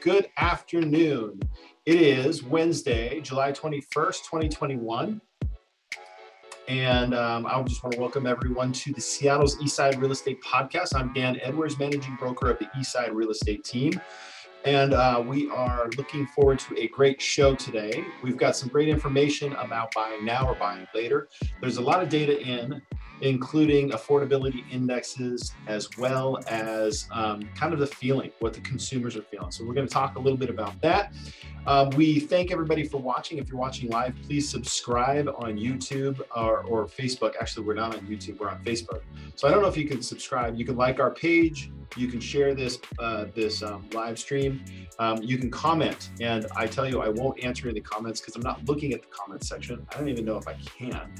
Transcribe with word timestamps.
Good 0.00 0.28
afternoon. 0.38 1.40
It 1.84 2.00
is 2.00 2.42
Wednesday, 2.42 3.20
July 3.20 3.52
21st, 3.52 4.24
2021. 4.24 5.20
And 6.68 7.14
um, 7.14 7.44
I 7.44 7.62
just 7.64 7.84
want 7.84 7.92
to 7.92 8.00
welcome 8.00 8.26
everyone 8.26 8.72
to 8.72 8.94
the 8.94 9.00
Seattle's 9.02 9.56
Eastside 9.56 10.00
Real 10.00 10.10
Estate 10.10 10.42
Podcast. 10.42 10.94
I'm 10.94 11.12
Dan 11.12 11.38
Edwards, 11.42 11.78
managing 11.78 12.16
broker 12.16 12.48
of 12.50 12.58
the 12.58 12.64
Eastside 12.78 13.10
Real 13.12 13.28
Estate 13.28 13.62
team. 13.62 14.00
And 14.64 14.94
uh, 14.94 15.22
we 15.26 15.50
are 15.50 15.90
looking 15.98 16.26
forward 16.28 16.60
to 16.60 16.80
a 16.80 16.88
great 16.88 17.20
show 17.20 17.54
today. 17.54 18.02
We've 18.22 18.38
got 18.38 18.56
some 18.56 18.70
great 18.70 18.88
information 18.88 19.52
about 19.54 19.92
buying 19.94 20.24
now 20.24 20.48
or 20.48 20.54
buying 20.54 20.86
later. 20.94 21.28
There's 21.60 21.76
a 21.76 21.82
lot 21.82 22.02
of 22.02 22.08
data 22.08 22.40
in, 22.40 22.80
including 23.22 23.90
affordability 23.90 24.64
indexes, 24.70 25.52
as 25.66 25.88
well 25.98 26.40
as 26.48 27.06
um, 27.12 27.48
kind 27.54 27.72
of 27.72 27.78
the 27.78 27.86
feeling, 27.86 28.30
what 28.38 28.52
the 28.52 28.60
consumers 28.60 29.16
are 29.16 29.22
feeling. 29.22 29.50
So 29.50 29.64
we're 29.64 29.74
going 29.74 29.86
to 29.86 29.92
talk 29.92 30.16
a 30.16 30.18
little 30.18 30.38
bit 30.38 30.50
about 30.50 30.80
that. 30.82 31.12
Um, 31.66 31.90
we 31.90 32.20
thank 32.20 32.50
everybody 32.50 32.84
for 32.84 32.98
watching. 32.98 33.38
If 33.38 33.48
you're 33.48 33.58
watching 33.58 33.90
live, 33.90 34.14
please 34.22 34.48
subscribe 34.48 35.28
on 35.28 35.56
YouTube 35.56 36.20
or, 36.34 36.62
or 36.62 36.86
Facebook. 36.86 37.34
Actually, 37.40 37.66
we're 37.66 37.74
not 37.74 37.94
on 37.94 38.00
YouTube, 38.06 38.38
we're 38.38 38.48
on 38.48 38.64
Facebook. 38.64 39.02
So 39.34 39.46
I 39.46 39.50
don't 39.50 39.62
know 39.62 39.68
if 39.68 39.76
you 39.76 39.86
can 39.86 40.02
subscribe. 40.02 40.56
You 40.56 40.64
can 40.64 40.76
like 40.76 41.00
our 41.00 41.10
page. 41.10 41.70
You 41.96 42.08
can 42.08 42.20
share 42.20 42.54
this 42.54 42.78
uh, 42.98 43.26
this 43.34 43.62
um, 43.62 43.88
live 43.92 44.18
stream. 44.18 44.64
Um, 44.98 45.22
you 45.22 45.38
can 45.38 45.50
comment, 45.50 46.10
and 46.20 46.46
I 46.56 46.66
tell 46.66 46.88
you, 46.88 47.00
I 47.00 47.08
won't 47.08 47.42
answer 47.42 47.68
any 47.68 47.80
comments 47.80 48.20
because 48.20 48.36
I'm 48.36 48.42
not 48.42 48.64
looking 48.66 48.92
at 48.92 49.02
the 49.02 49.08
comments 49.08 49.48
section. 49.48 49.86
I 49.90 49.98
don't 49.98 50.08
even 50.08 50.24
know 50.24 50.36
if 50.36 50.46
I 50.46 50.54
can. 50.54 51.10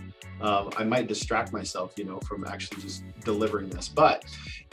Um, 0.40 0.70
I 0.76 0.84
might 0.84 1.06
distract 1.06 1.52
myself, 1.52 1.94
you 1.96 2.04
know, 2.04 2.18
from 2.20 2.46
actually 2.46 2.80
just 2.82 3.04
delivering 3.24 3.68
this. 3.68 3.88
But 3.88 4.24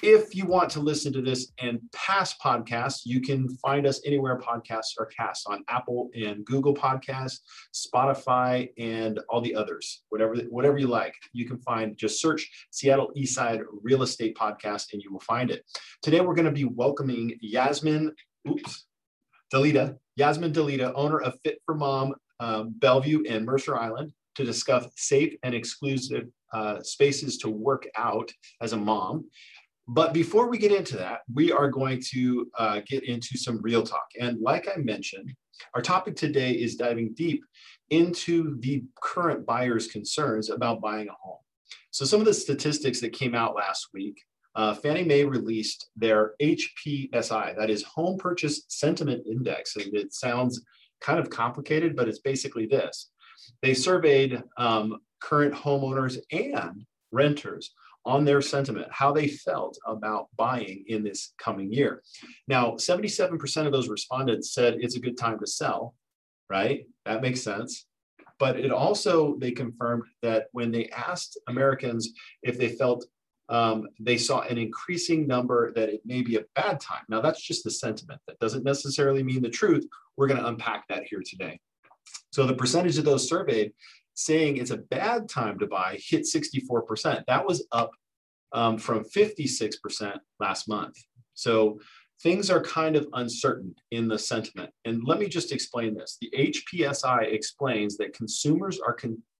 if 0.03 0.35
you 0.35 0.45
want 0.45 0.69
to 0.71 0.79
listen 0.79 1.11
to 1.13 1.21
this 1.21 1.51
and 1.59 1.79
past 1.91 2.39
podcasts, 2.43 3.01
you 3.05 3.19
can 3.21 3.49
find 3.57 3.87
us 3.87 4.01
anywhere 4.05 4.39
podcasts 4.39 4.99
are 4.99 5.07
cast 5.07 5.47
on 5.47 5.63
Apple 5.67 6.09
and 6.15 6.45
Google 6.45 6.73
Podcasts, 6.73 7.39
Spotify, 7.73 8.69
and 8.77 9.19
all 9.29 9.41
the 9.41 9.55
others. 9.55 10.03
Whatever 10.09 10.35
whatever 10.49 10.77
you 10.77 10.87
like, 10.87 11.15
you 11.33 11.45
can 11.45 11.57
find. 11.59 11.97
Just 11.97 12.21
search 12.21 12.49
Seattle 12.71 13.11
Eastside 13.17 13.61
Real 13.81 14.03
Estate 14.03 14.37
Podcast, 14.37 14.93
and 14.93 15.01
you 15.01 15.11
will 15.11 15.19
find 15.21 15.49
it. 15.49 15.63
Today, 16.01 16.21
we're 16.21 16.35
going 16.35 16.45
to 16.45 16.51
be 16.51 16.65
welcoming 16.65 17.37
Yasmin. 17.41 18.13
Oops, 18.47 18.85
Delita. 19.53 19.97
Yasmin 20.15 20.51
Delita, 20.51 20.91
owner 20.95 21.19
of 21.19 21.39
Fit 21.43 21.59
for 21.65 21.75
Mom 21.75 22.13
um, 22.39 22.73
Bellevue 22.77 23.23
and 23.29 23.45
Mercer 23.45 23.77
Island, 23.77 24.13
to 24.35 24.43
discuss 24.43 24.87
safe 24.95 25.35
and 25.43 25.55
exclusive 25.55 26.27
uh, 26.53 26.81
spaces 26.81 27.37
to 27.39 27.49
work 27.49 27.87
out 27.95 28.31
as 28.61 28.73
a 28.73 28.77
mom. 28.77 29.25
But 29.87 30.13
before 30.13 30.49
we 30.49 30.57
get 30.57 30.71
into 30.71 30.97
that, 30.97 31.21
we 31.33 31.51
are 31.51 31.69
going 31.69 32.01
to 32.11 32.51
uh, 32.57 32.81
get 32.85 33.03
into 33.03 33.37
some 33.37 33.61
real 33.61 33.83
talk. 33.83 34.07
And 34.19 34.41
like 34.41 34.67
I 34.67 34.77
mentioned, 34.79 35.33
our 35.73 35.81
topic 35.81 36.15
today 36.15 36.51
is 36.51 36.75
diving 36.75 37.13
deep 37.13 37.43
into 37.89 38.59
the 38.59 38.83
current 39.01 39.45
buyer's 39.45 39.87
concerns 39.87 40.49
about 40.49 40.81
buying 40.81 41.07
a 41.07 41.13
home. 41.13 41.39
So, 41.91 42.05
some 42.05 42.19
of 42.19 42.25
the 42.25 42.33
statistics 42.33 42.99
that 43.01 43.13
came 43.13 43.33
out 43.33 43.55
last 43.55 43.87
week 43.93 44.21
uh, 44.57 44.73
Fannie 44.73 45.03
Mae 45.03 45.23
released 45.23 45.89
their 45.95 46.33
HPSI, 46.41 47.55
that 47.55 47.69
is 47.69 47.83
Home 47.83 48.17
Purchase 48.17 48.63
Sentiment 48.67 49.23
Index. 49.27 49.75
And 49.75 49.93
it 49.93 50.13
sounds 50.13 50.59
kind 50.99 51.19
of 51.19 51.29
complicated, 51.29 51.95
but 51.95 52.09
it's 52.09 52.19
basically 52.19 52.65
this. 52.65 53.11
They 53.61 53.75
surveyed 53.75 54.41
um, 54.57 54.97
current 55.21 55.53
homeowners 55.53 56.17
and 56.31 56.83
renters 57.11 57.71
on 58.07 58.23
their 58.23 58.41
sentiment, 58.41 58.87
how 58.89 59.11
they 59.11 59.27
felt 59.27 59.77
about 59.85 60.29
buying 60.37 60.85
in 60.87 61.03
this 61.03 61.33
coming 61.37 61.71
year. 61.71 62.01
Now, 62.47 62.71
77% 62.71 63.65
of 63.65 63.73
those 63.73 63.89
respondents 63.89 64.53
said 64.53 64.77
it's 64.79 64.95
a 64.95 65.01
good 65.01 65.17
time 65.17 65.37
to 65.39 65.45
sell, 65.45 65.93
right? 66.49 66.87
That 67.05 67.21
makes 67.21 67.41
sense. 67.41 67.85
But 68.39 68.57
it 68.57 68.71
also, 68.71 69.35
they 69.39 69.51
confirmed 69.51 70.03
that 70.21 70.47
when 70.53 70.71
they 70.71 70.87
asked 70.89 71.37
Americans 71.47 72.13
if 72.43 72.57
they 72.57 72.69
felt 72.69 73.05
um, 73.49 73.87
they 73.99 74.17
saw 74.17 74.41
an 74.41 74.57
increasing 74.57 75.25
number 75.25 75.71
that 75.73 75.87
it 75.87 76.01
may 76.03 76.21
be 76.21 76.35
a 76.35 76.43
bad 76.55 76.81
time. 76.81 77.03
Now, 77.07 77.21
that's 77.21 77.41
just 77.41 77.63
the 77.63 77.71
sentiment. 77.71 78.19
That 78.27 78.39
doesn't 78.39 78.65
necessarily 78.65 79.23
mean 79.23 79.41
the 79.41 79.49
truth. 79.49 79.87
We're 80.17 80.27
going 80.27 80.41
to 80.41 80.47
unpack 80.47 80.85
that 80.89 81.05
here 81.05 81.23
today. 81.25 81.57
So, 82.33 82.45
the 82.45 82.53
percentage 82.53 82.97
of 82.97 83.05
those 83.05 83.29
surveyed 83.29 83.71
saying 84.17 84.57
it's 84.57 84.71
a 84.71 84.77
bad 84.77 85.29
time 85.29 85.59
to 85.59 85.67
buy 85.67 85.99
hit 86.01 86.23
64%. 86.23 87.23
That 87.27 87.45
was 87.45 87.67
up 87.71 87.91
um, 88.51 88.79
from 88.79 89.03
56% 89.03 90.17
last 90.39 90.67
month. 90.67 90.95
So 91.35 91.79
things 92.23 92.49
are 92.49 92.61
kind 92.61 92.95
of 92.95 93.07
uncertain 93.13 93.75
in 93.91 94.07
the 94.07 94.17
sentiment. 94.17 94.71
And 94.85 95.03
let 95.05 95.19
me 95.19 95.27
just 95.27 95.51
explain 95.51 95.95
this. 95.95 96.17
The 96.19 96.31
HPSI 96.35 97.31
explains 97.31 97.95
that 97.97 98.17
consumers 98.17 98.79
are 98.79 98.93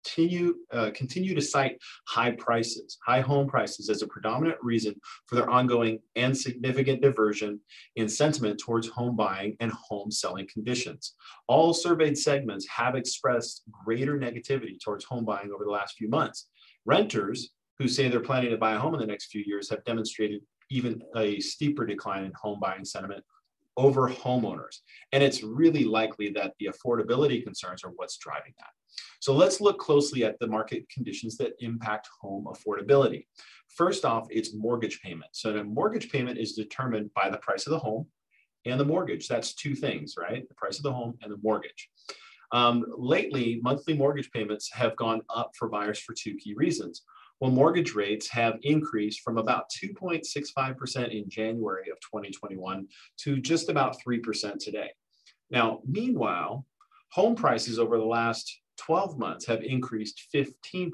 continue 0.03 0.56
uh, 0.72 0.91
continue 0.94 1.35
to 1.35 1.41
cite 1.41 1.78
high 2.08 2.31
prices, 2.31 2.97
high 3.06 3.22
home 3.22 3.47
prices 3.47 3.90
as 3.90 4.02
a 4.02 4.08
predominant 4.08 4.58
reason 4.62 4.96
for 5.25 5.35
their 5.35 5.50
ongoing 5.50 6.00
and 6.16 6.38
significant 6.38 7.02
diversion 7.02 7.59
in 7.96 8.07
sentiment 8.07 8.59
towards 8.59 8.88
home 8.88 9.16
buying 9.16 9.56
and 9.59 9.72
home 9.72 10.12
selling 10.12 10.47
conditions. 10.52 11.13
All 11.47 11.74
surveyed 11.74 12.18
segments 12.18 12.68
have 12.68 12.96
expressed 12.96 13.63
greater 13.72 14.18
negativity 14.18 14.80
towards 14.84 15.06
home 15.06 15.25
buying 15.25 15.52
over 15.52 15.63
the 15.63 15.72
last 15.72 15.96
few 15.97 16.09
months. 16.09 16.47
Renters 16.86 17.52
who 17.80 17.88
say 17.88 18.07
they're 18.07 18.19
planning 18.19 18.50
to 18.50 18.57
buy 18.57 18.74
a 18.74 18.80
home 18.80 18.94
in 18.96 19.00
the 19.00 19.06
next 19.06 19.28
few 19.28 19.44
years 19.46 19.69
have 19.69 19.84
demonstrated 19.84 20.41
even 20.69 21.02
a 21.16 21.40
steeper 21.40 21.86
decline 21.86 22.24
in 22.24 22.34
home 22.34 22.59
buying 22.59 22.84
sentiment 22.84 23.24
over 23.77 24.09
homeowners. 24.09 24.79
And 25.11 25.23
it's 25.23 25.43
really 25.43 25.85
likely 25.85 26.29
that 26.31 26.53
the 26.59 26.67
affordability 26.67 27.43
concerns 27.43 27.83
are 27.83 27.91
what's 27.95 28.17
driving 28.17 28.53
that. 28.57 28.69
So 29.19 29.33
let's 29.33 29.61
look 29.61 29.77
closely 29.79 30.23
at 30.23 30.39
the 30.39 30.47
market 30.47 30.89
conditions 30.89 31.38
that 31.38 31.53
impact 31.59 32.09
home 32.19 32.45
affordability. 32.45 33.25
First 33.69 34.05
off, 34.05 34.27
it's 34.29 34.55
mortgage 34.55 35.01
payment. 35.01 35.29
So 35.33 35.53
the 35.53 35.63
mortgage 35.63 36.11
payment 36.11 36.39
is 36.39 36.53
determined 36.53 37.11
by 37.13 37.29
the 37.29 37.38
price 37.38 37.67
of 37.67 37.71
the 37.71 37.79
home 37.79 38.07
and 38.65 38.79
the 38.79 38.85
mortgage. 38.85 39.27
That's 39.27 39.53
two 39.53 39.75
things, 39.75 40.15
right? 40.17 40.47
The 40.47 40.55
price 40.55 40.77
of 40.77 40.83
the 40.83 40.94
home 40.94 41.17
and 41.21 41.31
the 41.31 41.39
mortgage. 41.44 41.89
Um, 42.51 42.85
lately, 42.97 43.59
monthly 43.61 43.94
mortgage 43.94 44.31
payments 44.31 44.71
have 44.71 44.95
gone 44.95 45.21
up 45.29 45.51
for 45.57 45.67
buyers 45.67 45.99
for 45.99 46.13
two 46.13 46.35
key 46.35 46.53
reasons. 46.55 47.03
Well, 47.40 47.52
mortgage 47.52 47.94
rates 47.94 48.28
have 48.30 48.58
increased 48.64 49.22
from 49.22 49.38
about 49.38 49.70
2.65% 49.70 51.12
in 51.12 51.30
January 51.30 51.90
of 51.92 52.00
2021 52.00 52.88
to 53.18 53.40
just 53.40 53.70
about 53.70 53.98
3% 54.06 54.58
today. 54.59 54.90
Now, 55.52 55.81
meanwhile, 55.86 56.66
home 57.12 57.36
prices 57.36 57.78
over 57.78 57.98
the 57.98 58.06
last 58.06 58.59
12 58.80 59.20
months 59.20 59.46
have 59.46 59.64
increased 59.64 60.28
15%. 60.34 60.92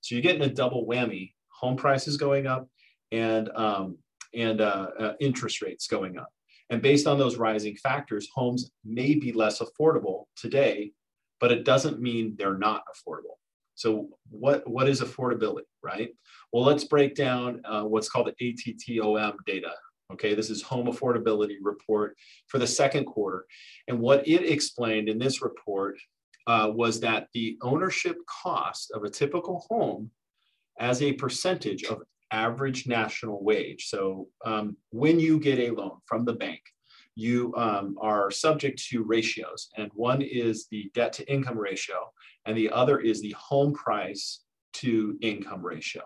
So 0.00 0.14
you're 0.14 0.22
getting 0.22 0.42
a 0.42 0.48
double 0.52 0.86
whammy 0.86 1.32
home 1.48 1.76
prices 1.76 2.16
going 2.16 2.46
up 2.46 2.68
and, 3.10 3.48
um, 3.56 3.98
and 4.32 4.60
uh, 4.60 4.88
uh, 4.98 5.12
interest 5.20 5.60
rates 5.60 5.86
going 5.86 6.18
up. 6.18 6.30
And 6.70 6.80
based 6.80 7.06
on 7.06 7.18
those 7.18 7.36
rising 7.36 7.76
factors, 7.76 8.28
homes 8.32 8.70
may 8.84 9.14
be 9.14 9.32
less 9.32 9.60
affordable 9.60 10.24
today, 10.36 10.92
but 11.40 11.52
it 11.52 11.64
doesn't 11.64 12.00
mean 12.00 12.36
they're 12.36 12.58
not 12.58 12.84
affordable. 12.88 13.33
So 13.74 14.08
what, 14.30 14.68
what 14.68 14.88
is 14.88 15.00
affordability, 15.00 15.62
right? 15.82 16.10
Well, 16.52 16.64
let's 16.64 16.84
break 16.84 17.14
down 17.14 17.60
uh, 17.64 17.82
what's 17.82 18.08
called 18.08 18.32
the 18.38 18.54
ATTOM 18.54 19.34
data. 19.46 19.72
Okay, 20.12 20.34
this 20.34 20.50
is 20.50 20.62
home 20.62 20.86
affordability 20.86 21.56
report 21.62 22.16
for 22.48 22.58
the 22.58 22.66
second 22.66 23.04
quarter. 23.06 23.46
And 23.88 23.98
what 23.98 24.28
it 24.28 24.48
explained 24.48 25.08
in 25.08 25.18
this 25.18 25.42
report 25.42 25.98
uh, 26.46 26.70
was 26.72 27.00
that 27.00 27.28
the 27.32 27.56
ownership 27.62 28.16
cost 28.26 28.92
of 28.92 29.04
a 29.04 29.10
typical 29.10 29.64
home 29.68 30.10
as 30.78 31.00
a 31.02 31.12
percentage 31.12 31.84
of 31.84 32.02
average 32.30 32.86
national 32.86 33.42
wage. 33.42 33.86
So 33.86 34.28
um, 34.44 34.76
when 34.90 35.18
you 35.18 35.38
get 35.38 35.58
a 35.58 35.70
loan 35.70 35.98
from 36.06 36.24
the 36.24 36.34
bank, 36.34 36.60
you 37.16 37.54
um, 37.56 37.96
are 38.00 38.30
subject 38.30 38.82
to 38.88 39.04
ratios, 39.04 39.68
and 39.76 39.90
one 39.94 40.20
is 40.20 40.66
the 40.70 40.90
debt 40.94 41.12
to 41.14 41.32
income 41.32 41.56
ratio, 41.56 42.12
and 42.46 42.56
the 42.56 42.70
other 42.70 42.98
is 42.98 43.20
the 43.20 43.34
home 43.38 43.72
price 43.72 44.40
to 44.74 45.16
income 45.20 45.64
ratio. 45.64 46.02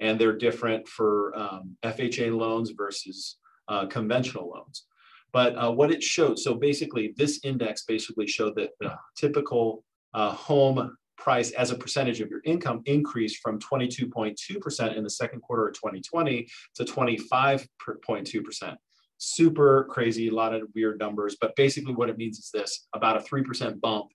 And 0.00 0.18
they're 0.18 0.36
different 0.36 0.86
for 0.88 1.36
um, 1.36 1.76
FHA 1.82 2.36
loans 2.36 2.70
versus 2.70 3.36
uh, 3.68 3.86
conventional 3.86 4.50
loans. 4.54 4.84
But 5.32 5.56
uh, 5.56 5.70
what 5.70 5.90
it 5.90 6.02
showed, 6.02 6.38
so 6.38 6.54
basically, 6.54 7.14
this 7.16 7.40
index 7.44 7.84
basically 7.84 8.26
showed 8.26 8.54
that 8.56 8.70
the 8.80 8.94
typical 9.16 9.84
uh, 10.14 10.32
home 10.32 10.96
price 11.16 11.50
as 11.50 11.70
a 11.70 11.76
percentage 11.76 12.20
of 12.20 12.30
your 12.30 12.40
income 12.44 12.80
increased 12.86 13.40
from 13.42 13.58
22.2% 13.58 14.96
in 14.96 15.02
the 15.02 15.10
second 15.10 15.40
quarter 15.40 15.68
of 15.68 15.74
2020 15.74 16.48
to 16.76 16.84
25.2% 16.84 18.76
super 19.18 19.84
crazy, 19.90 20.28
a 20.28 20.34
lot 20.34 20.54
of 20.54 20.62
weird 20.74 20.98
numbers. 20.98 21.36
But 21.40 21.54
basically, 21.56 21.94
what 21.94 22.08
it 22.08 22.16
means 22.16 22.38
is 22.38 22.50
this 22.52 22.86
about 22.94 23.16
a 23.16 23.20
3% 23.20 23.80
bump 23.80 24.10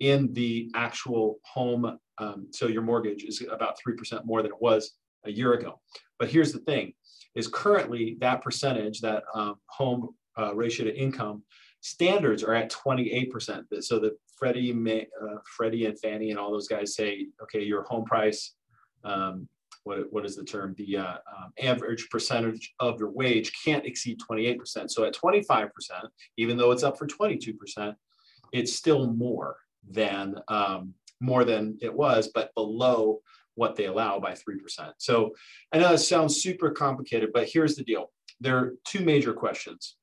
in 0.00 0.32
the 0.32 0.70
actual 0.74 1.38
home. 1.44 1.98
Um, 2.18 2.48
so 2.50 2.66
your 2.66 2.82
mortgage 2.82 3.24
is 3.24 3.42
about 3.50 3.76
3% 3.86 4.24
more 4.24 4.42
than 4.42 4.52
it 4.52 4.60
was 4.60 4.92
a 5.24 5.30
year 5.30 5.54
ago. 5.54 5.80
But 6.18 6.28
here's 6.28 6.52
the 6.52 6.60
thing 6.60 6.94
is 7.34 7.48
currently 7.48 8.16
that 8.20 8.42
percentage, 8.42 9.00
that 9.02 9.22
um, 9.34 9.56
home 9.66 10.08
uh, 10.38 10.54
ratio 10.54 10.86
to 10.86 10.96
income, 10.96 11.42
Standards 11.86 12.42
are 12.42 12.52
at 12.52 12.68
28%. 12.68 13.62
So 13.84 14.00
the 14.00 14.16
Freddie, 14.36 14.72
uh, 14.72 15.36
Freddie 15.56 15.86
and 15.86 15.96
Fannie 16.00 16.30
and 16.30 16.38
all 16.38 16.50
those 16.50 16.66
guys 16.66 16.96
say, 16.96 17.28
okay, 17.40 17.62
your 17.62 17.84
home 17.84 18.04
price, 18.04 18.54
um, 19.04 19.48
what, 19.84 20.12
what 20.12 20.26
is 20.26 20.34
the 20.34 20.42
term? 20.42 20.74
The 20.78 20.96
uh, 20.96 21.12
um, 21.12 21.52
average 21.62 22.08
percentage 22.10 22.74
of 22.80 22.98
your 22.98 23.12
wage 23.12 23.52
can't 23.64 23.86
exceed 23.86 24.18
28%. 24.18 24.90
So 24.90 25.04
at 25.04 25.14
25%, 25.14 25.70
even 26.38 26.56
though 26.56 26.72
it's 26.72 26.82
up 26.82 26.98
for 26.98 27.06
22%, 27.06 27.94
it's 28.52 28.74
still 28.74 29.06
more 29.12 29.56
than 29.90 30.36
um, 30.48 30.94
more 31.20 31.44
than 31.44 31.78
it 31.80 31.92
was, 31.92 32.28
but 32.34 32.54
below 32.54 33.20
what 33.54 33.76
they 33.76 33.86
allow 33.86 34.18
by 34.20 34.32
3%. 34.32 34.92
So 34.98 35.34
I 35.72 35.78
know 35.78 35.90
that 35.90 35.98
sounds 35.98 36.42
super 36.42 36.70
complicated, 36.70 37.30
but 37.32 37.48
here's 37.48 37.76
the 37.76 37.84
deal. 37.84 38.10
There 38.40 38.56
are 38.58 38.74
two 38.86 39.00
major 39.00 39.32
questions. 39.32 39.96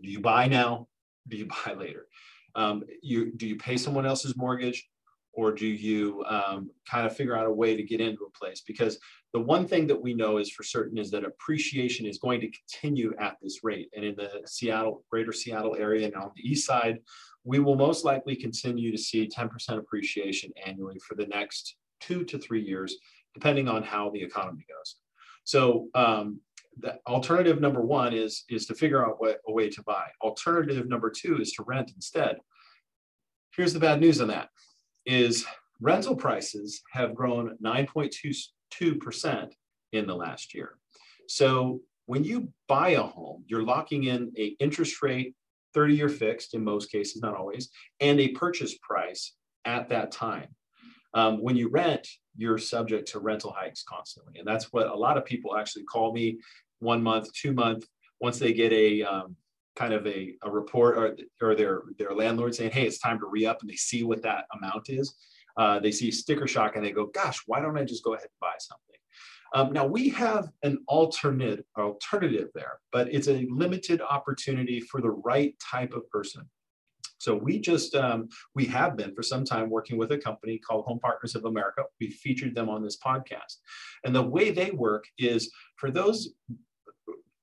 Do 0.00 0.10
you 0.10 0.20
buy 0.20 0.48
now? 0.48 0.88
Do 1.28 1.36
you 1.36 1.46
buy 1.66 1.74
later? 1.74 2.06
Um, 2.54 2.82
you, 3.02 3.32
do 3.32 3.46
you 3.46 3.56
pay 3.56 3.76
someone 3.76 4.04
else's 4.04 4.36
mortgage? 4.36 4.88
or 5.32 5.52
do 5.52 5.66
you 5.66 6.24
um, 6.28 6.70
kind 6.88 7.06
of 7.06 7.16
figure 7.16 7.36
out 7.36 7.46
a 7.46 7.52
way 7.52 7.76
to 7.76 7.82
get 7.82 8.00
into 8.00 8.24
a 8.24 8.38
place? 8.38 8.62
Because 8.66 8.98
the 9.32 9.40
one 9.40 9.66
thing 9.66 9.86
that 9.86 10.00
we 10.00 10.12
know 10.12 10.36
is 10.36 10.50
for 10.50 10.62
certain 10.62 10.98
is 10.98 11.10
that 11.10 11.24
appreciation 11.24 12.04
is 12.06 12.18
going 12.18 12.40
to 12.40 12.50
continue 12.50 13.14
at 13.18 13.36
this 13.40 13.64
rate. 13.64 13.88
And 13.94 14.04
in 14.04 14.14
the 14.14 14.42
Seattle, 14.44 15.04
greater 15.10 15.32
Seattle 15.32 15.74
area 15.76 16.06
and 16.06 16.14
on 16.14 16.32
the 16.36 16.42
east 16.42 16.66
side, 16.66 16.98
we 17.44 17.58
will 17.58 17.76
most 17.76 18.04
likely 18.04 18.36
continue 18.36 18.92
to 18.92 18.98
see 18.98 19.28
10% 19.28 19.78
appreciation 19.78 20.50
annually 20.64 20.98
for 21.06 21.14
the 21.14 21.26
next 21.26 21.76
two 22.00 22.24
to 22.24 22.38
three 22.38 22.62
years, 22.62 22.96
depending 23.34 23.68
on 23.68 23.82
how 23.82 24.10
the 24.10 24.22
economy 24.22 24.64
goes. 24.68 24.96
So 25.44 25.88
um, 25.94 26.40
the 26.78 26.98
alternative 27.06 27.60
number 27.60 27.82
one 27.82 28.12
is, 28.14 28.44
is 28.48 28.66
to 28.66 28.74
figure 28.74 29.04
out 29.04 29.16
what, 29.18 29.40
a 29.46 29.52
way 29.52 29.68
to 29.70 29.82
buy. 29.82 30.06
Alternative 30.20 30.88
number 30.88 31.10
two 31.10 31.40
is 31.40 31.52
to 31.52 31.64
rent 31.64 31.92
instead. 31.94 32.36
Here's 33.56 33.72
the 33.72 33.80
bad 33.80 34.00
news 34.00 34.20
on 34.20 34.28
that 34.28 34.48
is 35.04 35.44
rental 35.80 36.14
prices 36.14 36.82
have 36.92 37.14
grown 37.14 37.58
9.22% 37.64 39.52
in 39.92 40.06
the 40.06 40.14
last 40.14 40.54
year. 40.54 40.78
So 41.28 41.80
when 42.06 42.24
you 42.24 42.48
buy 42.68 42.90
a 42.90 43.02
home, 43.02 43.44
you're 43.46 43.64
locking 43.64 44.04
in 44.04 44.32
a 44.38 44.56
interest 44.60 45.02
rate, 45.02 45.34
30 45.74 45.94
year 45.94 46.08
fixed 46.08 46.54
in 46.54 46.64
most 46.64 46.90
cases, 46.90 47.22
not 47.22 47.36
always, 47.36 47.70
and 48.00 48.20
a 48.20 48.28
purchase 48.28 48.76
price 48.78 49.34
at 49.64 49.88
that 49.88 50.10
time. 50.12 50.48
Um, 51.14 51.42
when 51.42 51.56
you 51.56 51.68
rent, 51.68 52.08
you're 52.36 52.58
subject 52.58 53.08
to 53.08 53.18
rental 53.18 53.52
hikes 53.52 53.82
constantly. 53.82 54.38
And 54.38 54.46
that's 54.48 54.72
what 54.72 54.86
a 54.86 54.94
lot 54.94 55.18
of 55.18 55.24
people 55.24 55.56
actually 55.56 55.84
call 55.84 56.12
me 56.12 56.38
one 56.78 57.02
month, 57.02 57.32
two 57.34 57.52
month, 57.52 57.84
once 58.20 58.38
they 58.38 58.52
get 58.52 58.72
a 58.72 59.02
um, 59.02 59.36
kind 59.76 59.92
of 59.92 60.06
a, 60.06 60.34
a 60.42 60.50
report 60.50 60.96
or, 60.96 61.16
or 61.40 61.54
their, 61.54 61.82
their 61.98 62.14
landlord 62.14 62.54
saying, 62.54 62.70
hey, 62.70 62.86
it's 62.86 62.98
time 62.98 63.18
to 63.18 63.26
re-up 63.26 63.60
and 63.60 63.70
they 63.70 63.76
see 63.76 64.04
what 64.04 64.22
that 64.22 64.44
amount 64.56 64.88
is. 64.88 65.14
Uh, 65.56 65.78
they 65.78 65.92
see 65.92 66.10
sticker 66.10 66.46
shock 66.46 66.76
and 66.76 66.84
they 66.84 66.92
go, 66.92 67.06
gosh, 67.06 67.42
why 67.46 67.60
don't 67.60 67.76
I 67.76 67.84
just 67.84 68.04
go 68.04 68.14
ahead 68.14 68.24
and 68.24 68.40
buy 68.40 68.54
something? 68.58 68.91
Um, 69.54 69.72
now 69.72 69.86
we 69.86 70.08
have 70.10 70.50
an 70.62 70.78
alternate 70.88 71.64
alternative 71.76 72.48
there, 72.54 72.78
but 72.90 73.12
it's 73.12 73.28
a 73.28 73.46
limited 73.50 74.00
opportunity 74.00 74.80
for 74.80 75.00
the 75.00 75.10
right 75.10 75.54
type 75.60 75.92
of 75.92 76.08
person. 76.10 76.48
So 77.18 77.36
we 77.36 77.60
just 77.60 77.94
um, 77.94 78.28
we 78.54 78.64
have 78.66 78.96
been 78.96 79.14
for 79.14 79.22
some 79.22 79.44
time 79.44 79.70
working 79.70 79.96
with 79.96 80.10
a 80.10 80.18
company 80.18 80.58
called 80.58 80.86
Home 80.86 80.98
Partners 80.98 81.36
of 81.36 81.44
America. 81.44 81.84
We 82.00 82.10
featured 82.10 82.54
them 82.54 82.68
on 82.68 82.82
this 82.82 82.98
podcast, 82.98 83.58
and 84.04 84.14
the 84.14 84.22
way 84.22 84.50
they 84.50 84.72
work 84.72 85.04
is 85.18 85.52
for 85.76 85.90
those 85.90 86.32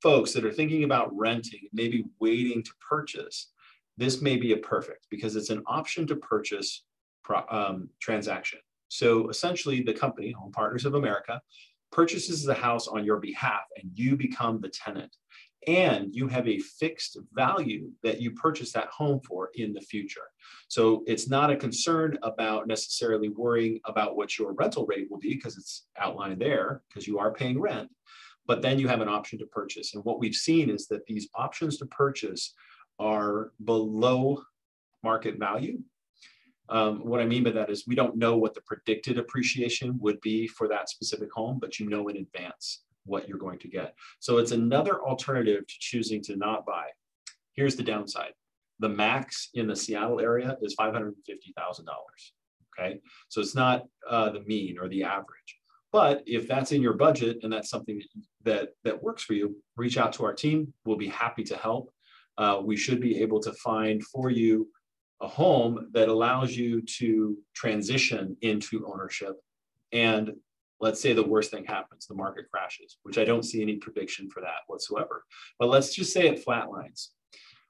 folks 0.02 0.34
that 0.34 0.46
are 0.46 0.52
thinking 0.52 0.84
about 0.84 1.16
renting, 1.16 1.68
maybe 1.74 2.06
waiting 2.20 2.64
to 2.64 2.72
purchase, 2.90 3.52
this 3.98 4.22
may 4.22 4.38
be 4.38 4.54
a 4.54 4.58
perfect 4.58 5.08
because 5.10 5.36
it's 5.36 5.50
an 5.50 5.64
option 5.68 6.08
to 6.08 6.16
purchase 6.16 6.84
um, 7.50 7.90
transaction. 8.02 8.60
So 8.88 9.30
essentially, 9.30 9.82
the 9.82 9.94
company, 9.94 10.32
Home 10.32 10.52
Partners 10.52 10.86
of 10.86 10.96
America, 10.96 11.42
purchases 11.92 12.44
the 12.44 12.54
house 12.54 12.88
on 12.88 13.04
your 13.04 13.18
behalf 13.18 13.62
and 13.78 13.92
you 13.94 14.16
become 14.16 14.62
the 14.62 14.70
tenant. 14.70 15.16
And 15.68 16.16
you 16.16 16.28
have 16.30 16.48
a 16.48 16.60
fixed 16.60 17.18
value 17.34 17.92
that 18.02 18.22
you 18.22 18.32
purchase 18.32 18.72
that 18.72 18.88
home 18.88 19.20
for 19.28 19.50
in 19.56 19.74
the 19.74 19.82
future. 19.82 20.22
So 20.70 21.04
it's 21.06 21.28
not 21.28 21.52
a 21.52 21.58
concern 21.58 22.18
about 22.24 22.68
necessarily 22.68 23.28
worrying 23.28 23.82
about 23.84 24.16
what 24.16 24.40
your 24.40 24.54
rental 24.54 24.86
rate 24.86 25.08
will 25.12 25.20
be 25.20 25.34
because 25.34 25.58
it's 25.58 25.88
outlined 25.98 26.42
there 26.42 26.82
because 26.88 27.08
you 27.08 27.20
are 27.20 27.34
paying 27.34 27.60
rent 27.60 27.90
but 28.50 28.64
then 28.64 28.80
you 28.80 28.88
have 28.88 29.00
an 29.00 29.08
option 29.08 29.38
to 29.38 29.46
purchase. 29.46 29.94
And 29.94 30.04
what 30.04 30.20
we've 30.20 30.34
seen 30.34 30.72
is 30.72 30.88
that 30.88 31.06
these 31.06 31.30
options 31.36 31.78
to 31.78 31.86
purchase 31.86 32.56
are 32.98 33.52
below 33.64 34.42
market 35.04 35.38
value. 35.38 35.78
Um, 36.70 37.00
what 37.00 37.20
I 37.20 37.26
mean 37.26 37.44
by 37.44 37.52
that 37.52 37.70
is 37.70 37.88
we 37.88 37.96
don't 37.96 38.18
know 38.18 38.38
what 38.38 38.54
the 38.54 38.62
predicted 38.62 39.18
appreciation 39.18 39.98
would 40.00 40.22
be 40.22 40.48
for 40.48 40.68
that 40.68 40.90
specific 40.90 41.32
home, 41.32 41.58
but 41.60 41.80
you 41.80 41.90
know 41.90 42.08
in 42.10 42.18
advance 42.18 42.84
what 43.06 43.28
you're 43.28 43.40
going 43.40 43.60
to 43.60 43.68
get. 43.68 43.96
So 44.20 44.38
it's 44.38 44.52
another 44.52 45.02
alternative 45.04 45.66
to 45.66 45.74
choosing 45.80 46.22
to 46.24 46.36
not 46.36 46.66
buy. 46.66 46.88
Here's 47.54 47.76
the 47.76 47.84
downside. 47.84 48.34
The 48.80 48.90
max 48.90 49.50
in 49.56 49.68
the 49.68 49.76
Seattle 49.76 50.20
area 50.20 50.58
is 50.62 50.76
$550,000. 50.80 51.14
Okay. 52.78 53.00
So 53.28 53.42
it's 53.42 53.56
not 53.56 53.86
uh, 54.10 54.30
the 54.30 54.42
mean 54.42 54.78
or 54.80 54.88
the 54.88 55.04
average. 55.04 55.58
But 55.92 56.24
if 56.28 56.48
that's 56.48 56.72
in 56.72 56.82
your 56.82 56.94
budget 56.94 57.40
and 57.42 57.52
that's 57.52 57.70
something 57.70 58.02
that, 58.44 58.70
that 58.84 59.02
works 59.02 59.24
for 59.24 59.34
you, 59.34 59.58
reach 59.76 59.98
out 59.98 60.14
to 60.14 60.26
our 60.26 60.34
team. 60.34 60.72
We'll 60.86 60.98
be 60.98 61.08
happy 61.08 61.44
to 61.46 61.58
help. 61.58 61.92
Uh, 62.38 62.62
we 62.64 62.78
should 62.78 63.02
be 63.02 63.22
able 63.22 63.40
to 63.42 63.52
find 63.54 64.04
for 64.04 64.30
you 64.30 64.70
a 65.22 65.28
home 65.28 65.90
that 65.94 66.08
allows 66.08 66.56
you 66.56 66.82
to 66.82 67.38
transition 67.54 68.38
into 68.42 68.86
ownership. 68.88 69.36
And 69.92 70.34
let's 70.80 71.02
say 71.02 71.14
the 71.14 71.24
worst 71.24 71.52
thing 71.52 71.66
happens, 71.66 72.08
the 72.08 72.16
market 72.16 72.46
crashes, 72.52 72.98
which 73.04 73.18
I 73.18 73.26
don't 73.26 73.44
see 73.44 73.62
any 73.62 73.76
prediction 73.76 74.30
for 74.30 74.42
that 74.42 74.62
whatsoever. 74.68 75.26
But 75.58 75.70
let's 75.70 75.94
just 75.94 76.14
say 76.14 76.28
it 76.28 76.46
flatlines. 76.46 77.10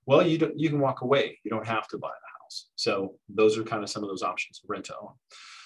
Well, 0.05 0.25
you, 0.25 0.37
don't, 0.37 0.59
you 0.59 0.69
can 0.69 0.79
walk 0.79 1.01
away. 1.01 1.39
You 1.43 1.51
don't 1.51 1.67
have 1.67 1.87
to 1.89 1.97
buy 1.97 2.09
the 2.09 2.43
house. 2.43 2.69
So 2.75 3.15
those 3.27 3.57
are 3.57 3.63
kind 3.63 3.83
of 3.83 3.89
some 3.89 4.03
of 4.03 4.09
those 4.09 4.23
options, 4.23 4.61
rent 4.67 4.85
to 4.85 4.95
own. 5.01 5.13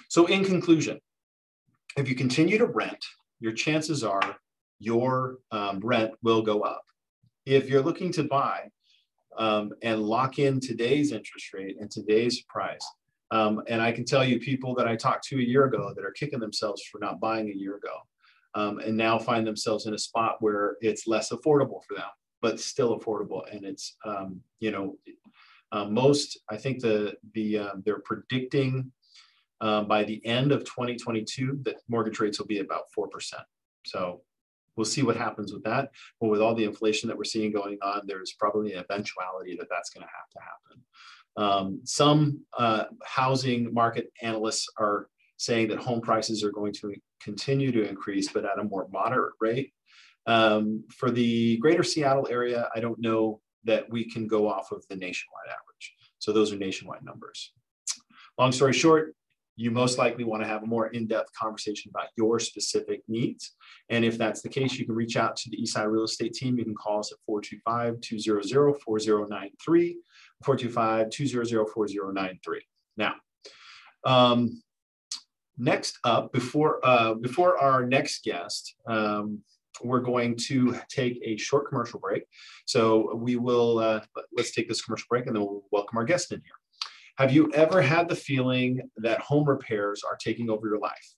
So 0.09 0.25
in 0.27 0.43
conclusion, 0.45 0.99
if 1.97 2.09
you 2.09 2.15
continue 2.15 2.57
to 2.57 2.65
rent, 2.65 3.03
your 3.39 3.53
chances 3.53 4.03
are 4.03 4.37
your 4.79 5.37
um, 5.51 5.79
rent 5.79 6.11
will 6.23 6.41
go 6.41 6.61
up. 6.61 6.83
If 7.45 7.69
you're 7.69 7.81
looking 7.81 8.11
to 8.13 8.23
buy 8.23 8.69
um, 9.37 9.71
and 9.81 10.01
lock 10.01 10.39
in 10.39 10.59
today's 10.59 11.11
interest 11.11 11.53
rate 11.53 11.77
and 11.79 11.89
today's 11.89 12.41
price, 12.43 12.85
um, 13.31 13.63
and 13.67 13.81
I 13.81 13.91
can 13.91 14.05
tell 14.05 14.23
you 14.23 14.39
people 14.39 14.75
that 14.75 14.87
I 14.87 14.95
talked 14.95 15.25
to 15.29 15.39
a 15.39 15.43
year 15.43 15.65
ago 15.65 15.91
that 15.95 16.05
are 16.05 16.11
kicking 16.11 16.39
themselves 16.39 16.83
for 16.91 16.99
not 16.99 17.19
buying 17.19 17.49
a 17.49 17.53
year 17.53 17.77
ago 17.77 17.95
um, 18.55 18.79
and 18.79 18.95
now 18.95 19.17
find 19.17 19.45
themselves 19.45 19.85
in 19.87 19.93
a 19.93 19.97
spot 19.97 20.37
where 20.39 20.77
it's 20.81 21.07
less 21.07 21.31
affordable 21.31 21.83
for 21.87 21.95
them, 21.95 22.09
but 22.41 22.59
still 22.59 22.99
affordable. 22.99 23.41
And 23.51 23.65
it's, 23.65 23.95
um, 24.05 24.39
you 24.59 24.71
know, 24.71 24.97
uh, 25.71 25.85
most, 25.85 26.39
I 26.49 26.57
think 26.57 26.81
the, 26.81 27.15
the, 27.33 27.57
uh, 27.57 27.71
they're 27.83 28.03
predicting 28.05 28.91
um, 29.61 29.87
by 29.87 30.03
the 30.03 30.23
end 30.25 30.51
of 30.51 30.63
2022 30.65 31.59
that 31.63 31.77
mortgage 31.87 32.19
rates 32.19 32.37
will 32.37 32.45
be 32.45 32.59
about 32.59 32.83
4%. 32.95 33.07
So 33.85 34.21
we'll 34.75 34.85
see 34.85 35.03
what 35.03 35.17
happens 35.17 35.53
with 35.53 35.63
that. 35.63 35.91
But 36.19 36.29
with 36.29 36.41
all 36.41 36.55
the 36.55 36.65
inflation 36.65 37.07
that 37.07 37.17
we're 37.17 37.23
seeing 37.23 37.51
going 37.51 37.77
on, 37.81 38.01
there's 38.05 38.33
probably 38.33 38.73
an 38.73 38.79
eventuality 38.89 39.55
that 39.57 39.67
that's 39.69 39.89
going 39.89 40.05
to 40.05 40.11
have 40.13 40.29
to 40.31 40.39
happen. 40.39 40.83
Um, 41.35 41.81
some 41.83 42.41
uh, 42.57 42.85
housing 43.03 43.73
market 43.73 44.11
analysts 44.21 44.67
are 44.77 45.07
saying 45.37 45.67
that 45.69 45.79
home 45.79 46.01
prices 46.01 46.43
are 46.43 46.51
going 46.51 46.73
to 46.73 46.93
continue 47.21 47.71
to 47.71 47.87
increase, 47.87 48.31
but 48.31 48.45
at 48.45 48.59
a 48.59 48.63
more 48.63 48.87
moderate 48.91 49.33
rate. 49.39 49.73
Um, 50.25 50.83
for 50.89 51.11
the 51.11 51.57
greater 51.57 51.83
Seattle 51.83 52.27
area, 52.29 52.69
I 52.75 52.79
don't 52.79 52.99
know 52.99 53.41
that 53.65 53.89
we 53.89 54.09
can 54.09 54.27
go 54.27 54.47
off 54.47 54.71
of 54.71 54.85
the 54.89 54.95
nationwide 54.95 55.47
average. 55.47 55.93
So 56.19 56.31
those 56.31 56.53
are 56.53 56.57
nationwide 56.57 57.03
numbers. 57.03 57.51
Long 58.37 58.51
story 58.51 58.73
short, 58.73 59.15
you 59.55 59.71
most 59.71 59.97
likely 59.97 60.23
want 60.23 60.41
to 60.41 60.47
have 60.47 60.63
a 60.63 60.65
more 60.65 60.87
in-depth 60.87 61.29
conversation 61.39 61.91
about 61.93 62.07
your 62.17 62.39
specific 62.39 63.03
needs. 63.07 63.51
And 63.89 64.03
if 64.03 64.17
that's 64.17 64.41
the 64.41 64.49
case, 64.49 64.79
you 64.79 64.85
can 64.85 64.95
reach 64.95 65.15
out 65.15 65.35
to 65.37 65.47
the 65.49 65.57
Eastside 65.57 65.91
Real 65.91 66.05
Estate 66.05 66.33
team. 66.33 66.57
You 66.57 66.65
can 66.65 66.73
call 66.75 66.99
us 66.99 67.11
at 67.11 67.19
425-200-4093, 67.29 69.93
425-200-4093. 70.43 72.37
Now, 72.97 73.13
um, 74.05 74.61
next 75.57 75.97
up, 76.03 76.33
before, 76.33 76.79
uh, 76.83 77.13
before 77.13 77.59
our 77.59 77.85
next 77.85 78.23
guest, 78.23 78.73
um, 78.87 79.43
we're 79.83 79.99
going 79.99 80.35
to 80.35 80.75
take 80.89 81.19
a 81.23 81.37
short 81.37 81.69
commercial 81.69 81.99
break. 81.99 82.23
So 82.65 83.13
we 83.15 83.35
will, 83.35 83.77
uh, 83.79 84.01
let's 84.35 84.51
take 84.51 84.67
this 84.67 84.81
commercial 84.81 85.05
break 85.09 85.27
and 85.27 85.35
then 85.35 85.43
we'll 85.43 85.63
welcome 85.71 85.97
our 85.97 86.05
guest 86.05 86.31
in 86.31 86.39
here. 86.39 86.62
Have 87.19 87.31
you 87.31 87.51
ever 87.53 87.79
had 87.79 88.09
the 88.09 88.15
feeling 88.15 88.81
that 88.97 89.19
home 89.19 89.47
repairs 89.47 90.01
are 90.03 90.17
taking 90.17 90.49
over 90.49 90.67
your 90.67 90.79
life? 90.79 91.13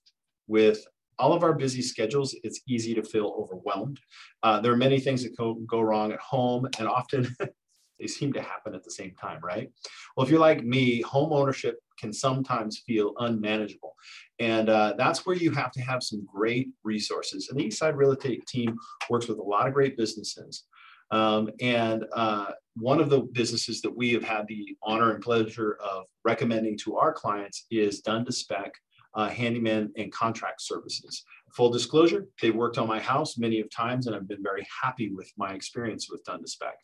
With 0.47 0.85
all 1.17 1.31
of 1.31 1.41
our 1.41 1.53
busy 1.53 1.81
schedules, 1.81 2.35
it's 2.43 2.59
easy 2.67 2.93
to 2.95 3.01
feel 3.01 3.33
overwhelmed. 3.37 4.01
Uh, 4.43 4.59
there 4.59 4.73
are 4.73 4.77
many 4.77 4.99
things 4.99 5.23
that 5.23 5.37
go, 5.37 5.53
go 5.65 5.79
wrong 5.79 6.11
at 6.11 6.19
home, 6.19 6.67
and 6.77 6.87
often 6.89 7.33
they 7.99 8.07
seem 8.07 8.33
to 8.33 8.41
happen 8.41 8.75
at 8.75 8.83
the 8.83 8.91
same 8.91 9.13
time, 9.15 9.39
right? 9.41 9.71
Well, 10.15 10.25
if 10.25 10.29
you're 10.29 10.39
like 10.39 10.65
me, 10.65 11.01
home 11.01 11.31
ownership 11.31 11.79
can 11.97 12.11
sometimes 12.11 12.79
feel 12.79 13.13
unmanageable. 13.19 13.95
And 14.39 14.67
uh, 14.67 14.95
that's 14.97 15.25
where 15.25 15.37
you 15.37 15.51
have 15.51 15.71
to 15.71 15.81
have 15.81 16.03
some 16.03 16.25
great 16.25 16.67
resources. 16.83 17.47
And 17.47 17.57
the 17.57 17.67
Eastside 17.67 17.95
Real 17.95 18.11
Estate 18.11 18.45
team 18.47 18.77
works 19.09 19.29
with 19.29 19.39
a 19.39 19.43
lot 19.43 19.65
of 19.65 19.73
great 19.73 19.95
businesses. 19.95 20.65
Um, 21.11 21.49
and 21.61 22.05
uh, 22.13 22.51
one 22.75 22.99
of 22.99 23.09
the 23.09 23.21
businesses 23.21 23.81
that 23.81 23.95
we 23.95 24.11
have 24.13 24.23
had 24.23 24.47
the 24.47 24.75
honor 24.83 25.11
and 25.11 25.23
pleasure 25.23 25.77
of 25.83 26.05
recommending 26.23 26.77
to 26.79 26.97
our 26.97 27.13
clients 27.13 27.65
is 27.71 28.01
Done 28.01 28.25
to 28.25 28.31
Spec 28.31 28.73
uh, 29.15 29.29
Handyman 29.29 29.91
and 29.97 30.11
Contract 30.11 30.61
Services. 30.61 31.23
Full 31.53 31.69
disclosure, 31.69 32.27
they've 32.41 32.55
worked 32.55 32.77
on 32.77 32.87
my 32.87 32.99
house 32.99 33.37
many 33.37 33.61
of 33.61 33.69
times 33.69 34.07
and 34.07 34.15
I've 34.15 34.27
been 34.27 34.43
very 34.43 34.67
happy 34.83 35.09
with 35.09 35.31
my 35.37 35.53
experience 35.53 36.09
with 36.09 36.23
Done 36.25 36.41
to 36.41 36.47
Spec. 36.47 36.75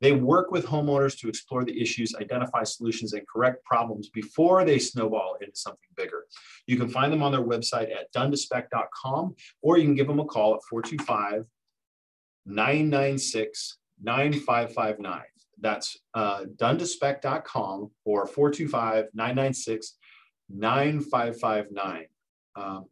They 0.00 0.12
work 0.12 0.50
with 0.50 0.66
homeowners 0.66 1.18
to 1.20 1.28
explore 1.28 1.64
the 1.64 1.80
issues, 1.80 2.14
identify 2.14 2.64
solutions, 2.64 3.12
and 3.12 3.26
correct 3.26 3.64
problems 3.64 4.08
before 4.10 4.64
they 4.64 4.78
snowball 4.78 5.36
into 5.40 5.56
something 5.56 5.88
bigger. 5.96 6.24
You 6.66 6.76
can 6.76 6.88
find 6.88 7.12
them 7.12 7.22
on 7.22 7.32
their 7.32 7.44
website 7.44 7.90
at 7.92 8.12
donetospec.com 8.12 9.36
or 9.62 9.78
you 9.78 9.84
can 9.84 9.94
give 9.94 10.08
them 10.08 10.20
a 10.20 10.24
call 10.24 10.54
at 10.54 10.62
425 10.68 11.44
996 12.48 13.78
9559. 14.02 15.22
That's 15.60 15.98
uh, 16.14 16.44
donetospec.com 16.56 17.90
or 18.04 18.26
425 18.26 19.06
996 19.14 19.96
9559. 20.48 22.06
Um, 22.56 22.86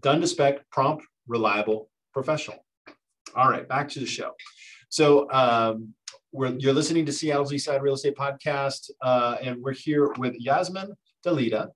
done 0.00 0.24
prompt, 0.70 1.06
reliable, 1.26 1.90
professional. 2.12 2.64
All 3.34 3.48
right, 3.48 3.68
back 3.68 3.88
to 3.90 4.00
the 4.00 4.06
show. 4.06 4.32
So 4.88 5.30
um, 5.30 5.94
we're, 6.32 6.54
you're 6.58 6.74
listening 6.74 7.06
to 7.06 7.12
Seattle's 7.12 7.52
Eastside 7.52 7.80
Real 7.80 7.94
Estate 7.94 8.16
Podcast, 8.16 8.90
uh, 9.00 9.36
and 9.42 9.62
we're 9.62 9.72
here 9.72 10.12
with 10.18 10.34
Yasmin 10.38 10.92
Dalida, 11.24 11.68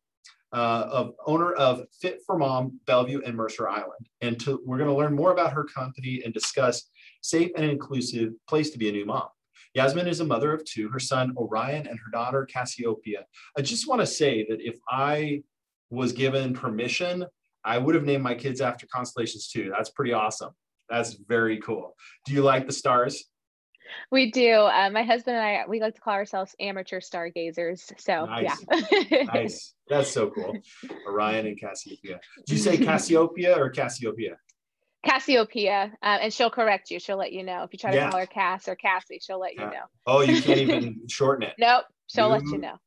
uh, 0.52 0.88
of 0.90 1.14
owner 1.26 1.52
of 1.52 1.84
Fit 2.00 2.20
for 2.26 2.38
Mom, 2.38 2.78
Bellevue 2.86 3.22
and 3.24 3.36
Mercer 3.36 3.68
Island. 3.68 4.08
And 4.20 4.38
to, 4.40 4.60
we're 4.64 4.78
going 4.78 4.90
to 4.90 4.96
learn 4.96 5.14
more 5.14 5.32
about 5.32 5.52
her 5.52 5.64
company 5.64 6.22
and 6.24 6.32
discuss 6.32 6.88
safe 7.28 7.50
and 7.56 7.64
inclusive 7.64 8.32
place 8.48 8.70
to 8.70 8.78
be 8.78 8.88
a 8.88 8.92
new 8.92 9.04
mom. 9.04 9.28
Yasmin 9.74 10.06
is 10.06 10.20
a 10.20 10.24
mother 10.24 10.52
of 10.52 10.64
two, 10.64 10.88
her 10.88 10.98
son 10.98 11.34
Orion 11.36 11.86
and 11.86 11.98
her 11.98 12.10
daughter 12.10 12.46
Cassiopeia. 12.46 13.26
I 13.58 13.62
just 13.62 13.86
want 13.86 14.00
to 14.00 14.06
say 14.06 14.46
that 14.48 14.60
if 14.60 14.78
I 14.88 15.42
was 15.90 16.12
given 16.12 16.54
permission, 16.54 17.26
I 17.64 17.78
would 17.78 17.94
have 17.94 18.04
named 18.04 18.22
my 18.22 18.34
kids 18.34 18.60
after 18.60 18.86
constellations 18.86 19.48
too. 19.48 19.70
That's 19.76 19.90
pretty 19.90 20.12
awesome. 20.12 20.52
That's 20.88 21.14
very 21.14 21.58
cool. 21.58 21.94
Do 22.24 22.32
you 22.32 22.42
like 22.42 22.66
the 22.66 22.72
stars? 22.72 23.24
We 24.10 24.30
do. 24.30 24.52
Uh, 24.52 24.90
my 24.90 25.02
husband 25.02 25.36
and 25.36 25.44
I, 25.44 25.64
we 25.68 25.80
like 25.80 25.94
to 25.94 26.00
call 26.00 26.14
ourselves 26.14 26.54
amateur 26.60 27.00
stargazers. 27.00 27.92
So 27.98 28.26
nice. 28.26 28.64
yeah. 29.10 29.22
nice. 29.34 29.74
That's 29.88 30.10
so 30.10 30.30
cool. 30.30 30.56
Orion 31.06 31.46
and 31.46 31.60
Cassiopeia. 31.60 32.20
Did 32.46 32.52
you 32.52 32.58
say 32.58 32.76
Cassiopeia 32.84 33.56
or 33.58 33.70
Cassiopeia? 33.70 34.36
Cassiopeia, 35.06 35.92
uh, 36.02 36.18
and 36.20 36.32
she'll 36.32 36.50
correct 36.50 36.90
you. 36.90 36.98
She'll 36.98 37.16
let 37.16 37.32
you 37.32 37.42
know 37.42 37.62
if 37.62 37.72
you 37.72 37.78
try 37.78 37.92
to 37.92 37.96
yeah. 37.96 38.10
call 38.10 38.20
her 38.20 38.26
Cass 38.26 38.68
or 38.68 38.74
Cassie. 38.74 39.20
She'll 39.22 39.40
let 39.40 39.54
you 39.54 39.60
know. 39.60 39.84
Oh, 40.06 40.20
you 40.20 40.42
can't 40.42 40.58
even 40.58 41.02
shorten 41.08 41.48
it. 41.48 41.54
Nope, 41.58 41.84
she'll 42.06 42.26
Ooh. 42.26 42.38
let 42.38 42.44
you 42.44 42.58
know. 42.58 42.78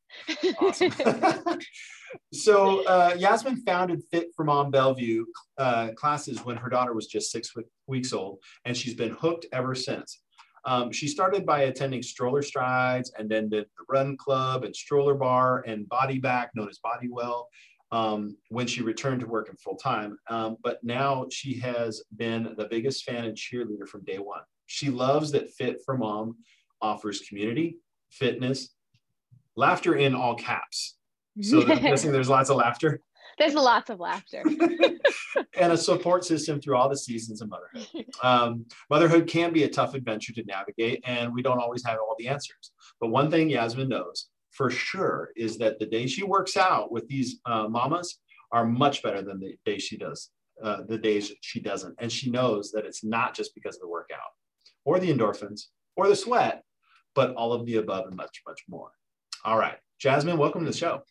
awesome. 0.61 0.91
so 2.33 2.85
uh, 2.85 3.15
Yasmin 3.17 3.57
founded 3.57 4.01
Fit 4.11 4.29
for 4.35 4.43
Mom 4.43 4.71
Bellevue 4.71 5.25
uh, 5.57 5.89
classes 5.95 6.43
when 6.43 6.57
her 6.57 6.69
daughter 6.69 6.93
was 6.93 7.07
just 7.07 7.31
six 7.31 7.53
weeks 7.87 8.13
old, 8.13 8.39
and 8.65 8.75
she's 8.75 8.93
been 8.93 9.11
hooked 9.11 9.45
ever 9.51 9.75
since. 9.75 10.21
Um, 10.65 10.91
she 10.91 11.07
started 11.07 11.45
by 11.45 11.63
attending 11.63 12.01
stroller 12.01 12.41
strides 12.41 13.13
and 13.17 13.29
then 13.29 13.49
did 13.49 13.65
the 13.77 13.85
run 13.87 14.17
club 14.17 14.63
and 14.63 14.75
stroller 14.75 15.15
barre 15.15 15.63
and 15.65 15.87
body 15.87 16.19
back, 16.19 16.51
known 16.53 16.69
as 16.69 16.79
Body 16.79 17.07
Well, 17.09 17.47
um, 17.91 18.37
when 18.49 18.67
she 18.67 18.81
returned 18.81 19.21
to 19.21 19.27
work 19.27 19.49
in 19.49 19.55
full 19.55 19.75
time. 19.75 20.17
Um, 20.29 20.57
but 20.63 20.83
now 20.83 21.27
she 21.31 21.59
has 21.59 22.03
been 22.15 22.53
the 22.57 22.67
biggest 22.69 23.03
fan 23.03 23.25
and 23.25 23.35
cheerleader 23.35 23.87
from 23.87 24.03
day 24.03 24.17
one. 24.19 24.41
She 24.67 24.89
loves 24.89 25.31
that 25.31 25.49
Fit 25.51 25.77
for 25.83 25.97
Mom 25.97 26.37
offers 26.81 27.21
community, 27.21 27.77
fitness, 28.11 28.75
laughter 29.55 29.95
in 29.95 30.13
all 30.13 30.35
caps. 30.35 30.97
So 31.41 31.61
I'm 31.61 31.81
guessing 31.81 32.11
there's 32.11 32.29
lots 32.29 32.49
of 32.49 32.57
laughter. 32.57 33.01
There's 33.37 33.53
lots 33.53 33.89
of 33.89 34.01
laughter. 34.01 34.43
and 35.57 35.71
a 35.71 35.77
support 35.77 36.25
system 36.25 36.59
through 36.59 36.75
all 36.75 36.89
the 36.89 36.97
seasons 36.97 37.41
of 37.41 37.47
motherhood. 37.47 38.05
Um, 38.21 38.65
motherhood 38.89 39.27
can 39.27 39.53
be 39.53 39.63
a 39.63 39.69
tough 39.69 39.93
adventure 39.93 40.33
to 40.33 40.43
navigate, 40.43 41.01
and 41.05 41.33
we 41.33 41.41
don't 41.41 41.59
always 41.59 41.85
have 41.85 41.99
all 41.99 42.17
the 42.19 42.27
answers. 42.27 42.71
But 42.99 43.11
one 43.11 43.31
thing 43.31 43.49
Yasmin 43.49 43.87
knows 43.87 44.27
for 44.51 44.69
sure 44.69 45.29
is 45.35 45.57
that 45.57 45.79
the 45.79 45.85
day 45.85 46.07
she 46.07 46.23
works 46.23 46.57
out 46.57 46.91
with 46.91 47.07
these 47.07 47.39
uh, 47.45 47.67
mamas 47.67 48.19
are 48.51 48.65
much 48.65 49.03
better 49.03 49.21
than 49.21 49.39
the 49.39 49.55
day 49.65 49.77
she 49.77 49.97
does, 49.97 50.29
uh, 50.63 50.81
the 50.87 50.97
days 50.97 51.31
she 51.41 51.59
doesn't. 51.59 51.95
And 51.99 52.11
she 52.11 52.29
knows 52.29 52.71
that 52.71 52.85
it's 52.85 53.03
not 53.03 53.35
just 53.35 53.53
because 53.53 53.75
of 53.75 53.81
the 53.81 53.87
workout 53.87 54.19
or 54.85 54.99
the 54.99 55.13
endorphins 55.13 55.65
or 55.95 56.07
the 56.07 56.15
sweat, 56.15 56.63
but 57.15 57.33
all 57.35 57.53
of 57.53 57.65
the 57.65 57.77
above 57.77 58.07
and 58.07 58.15
much, 58.15 58.41
much 58.47 58.63
more. 58.67 58.91
All 59.45 59.57
right. 59.57 59.77
Jasmine, 59.99 60.37
welcome 60.37 60.61
to 60.61 60.71
the 60.71 60.77
show. 60.77 61.03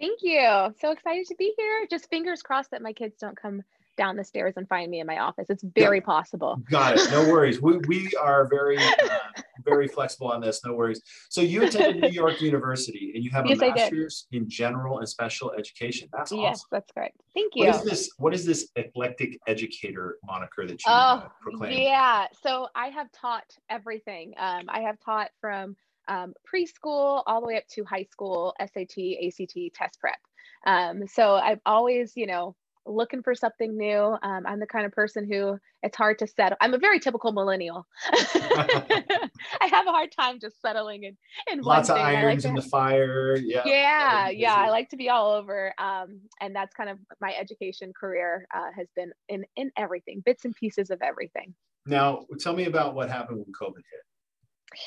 Thank 0.00 0.20
you. 0.22 0.74
So 0.80 0.92
excited 0.92 1.26
to 1.26 1.34
be 1.36 1.52
here. 1.56 1.86
Just 1.90 2.08
fingers 2.08 2.42
crossed 2.42 2.70
that 2.70 2.82
my 2.82 2.92
kids 2.92 3.16
don't 3.20 3.36
come 3.36 3.62
down 4.00 4.16
the 4.16 4.24
stairs 4.24 4.54
and 4.56 4.66
find 4.66 4.90
me 4.90 5.00
in 5.00 5.06
my 5.06 5.18
office. 5.18 5.50
It's 5.50 5.62
very 5.62 6.00
possible. 6.00 6.58
Got 6.70 6.96
it. 6.96 7.10
No 7.10 7.28
worries. 7.28 7.60
We, 7.60 7.76
we 7.86 8.10
are 8.20 8.48
very, 8.48 8.78
uh, 8.78 9.18
very 9.62 9.88
flexible 9.88 10.28
on 10.28 10.40
this. 10.40 10.64
No 10.64 10.72
worries. 10.72 11.02
So 11.28 11.42
you 11.42 11.64
attended 11.64 12.00
New 12.00 12.08
York 12.08 12.40
University 12.40 13.12
and 13.14 13.22
you 13.22 13.30
have 13.30 13.44
a 13.44 13.54
master's 13.54 14.26
in 14.32 14.48
general 14.48 15.00
and 15.00 15.08
special 15.08 15.52
education. 15.52 16.08
That's 16.14 16.32
awesome. 16.32 16.40
Yes, 16.40 16.64
that's 16.72 16.90
correct. 16.92 17.20
Thank 17.34 17.52
you. 17.54 17.66
What 17.66 17.76
is 17.76 17.82
this? 17.82 18.10
What 18.16 18.32
is 18.32 18.46
this 18.46 18.70
eclectic 18.76 19.38
educator 19.46 20.16
moniker 20.24 20.66
that 20.66 20.72
you 20.72 20.86
oh, 20.86 20.92
uh, 20.92 21.28
proclaim? 21.42 21.78
Yeah. 21.78 22.26
So 22.42 22.68
I 22.74 22.86
have 22.86 23.12
taught 23.12 23.54
everything. 23.68 24.32
Um, 24.38 24.64
I 24.68 24.80
have 24.80 24.98
taught 25.04 25.28
from 25.42 25.76
um, 26.08 26.32
preschool 26.50 27.22
all 27.26 27.42
the 27.42 27.46
way 27.46 27.58
up 27.58 27.68
to 27.74 27.84
high 27.84 28.06
school 28.10 28.54
SAT, 28.58 28.96
ACT 29.26 29.74
test 29.74 30.00
prep. 30.00 30.18
Um, 30.64 31.06
so 31.06 31.34
I've 31.34 31.60
always, 31.66 32.16
you 32.16 32.26
know, 32.26 32.56
looking 32.90 33.22
for 33.22 33.34
something 33.34 33.76
new. 33.76 34.16
Um, 34.22 34.44
I'm 34.46 34.60
the 34.60 34.66
kind 34.66 34.84
of 34.84 34.92
person 34.92 35.30
who 35.30 35.58
it's 35.82 35.96
hard 35.96 36.18
to 36.18 36.26
settle. 36.26 36.58
I'm 36.60 36.74
a 36.74 36.78
very 36.78 37.00
typical 37.00 37.32
millennial. 37.32 37.86
I 38.12 39.30
have 39.70 39.86
a 39.86 39.90
hard 39.90 40.12
time 40.12 40.38
just 40.40 40.60
settling 40.60 41.04
in, 41.04 41.16
in 41.50 41.60
lots 41.60 41.88
of 41.88 41.96
irons 41.96 42.44
like 42.44 42.50
in 42.50 42.54
the 42.54 42.62
fire. 42.62 43.36
Yeah. 43.36 43.62
Yeah. 43.64 44.28
Yeah. 44.28 44.54
I 44.54 44.70
like 44.70 44.90
to 44.90 44.96
be 44.96 45.08
all 45.08 45.32
over. 45.32 45.72
Um, 45.78 46.20
and 46.40 46.54
that's 46.54 46.74
kind 46.74 46.90
of 46.90 46.98
my 47.20 47.34
education 47.34 47.92
career 47.98 48.46
uh, 48.54 48.70
has 48.76 48.88
been 48.96 49.12
in, 49.28 49.44
in 49.56 49.70
everything, 49.76 50.22
bits 50.24 50.44
and 50.44 50.54
pieces 50.54 50.90
of 50.90 51.00
everything. 51.02 51.54
Now, 51.86 52.26
tell 52.38 52.54
me 52.54 52.66
about 52.66 52.94
what 52.94 53.08
happened 53.08 53.38
when 53.38 53.52
COVID 53.58 53.76
hit. 53.76 54.80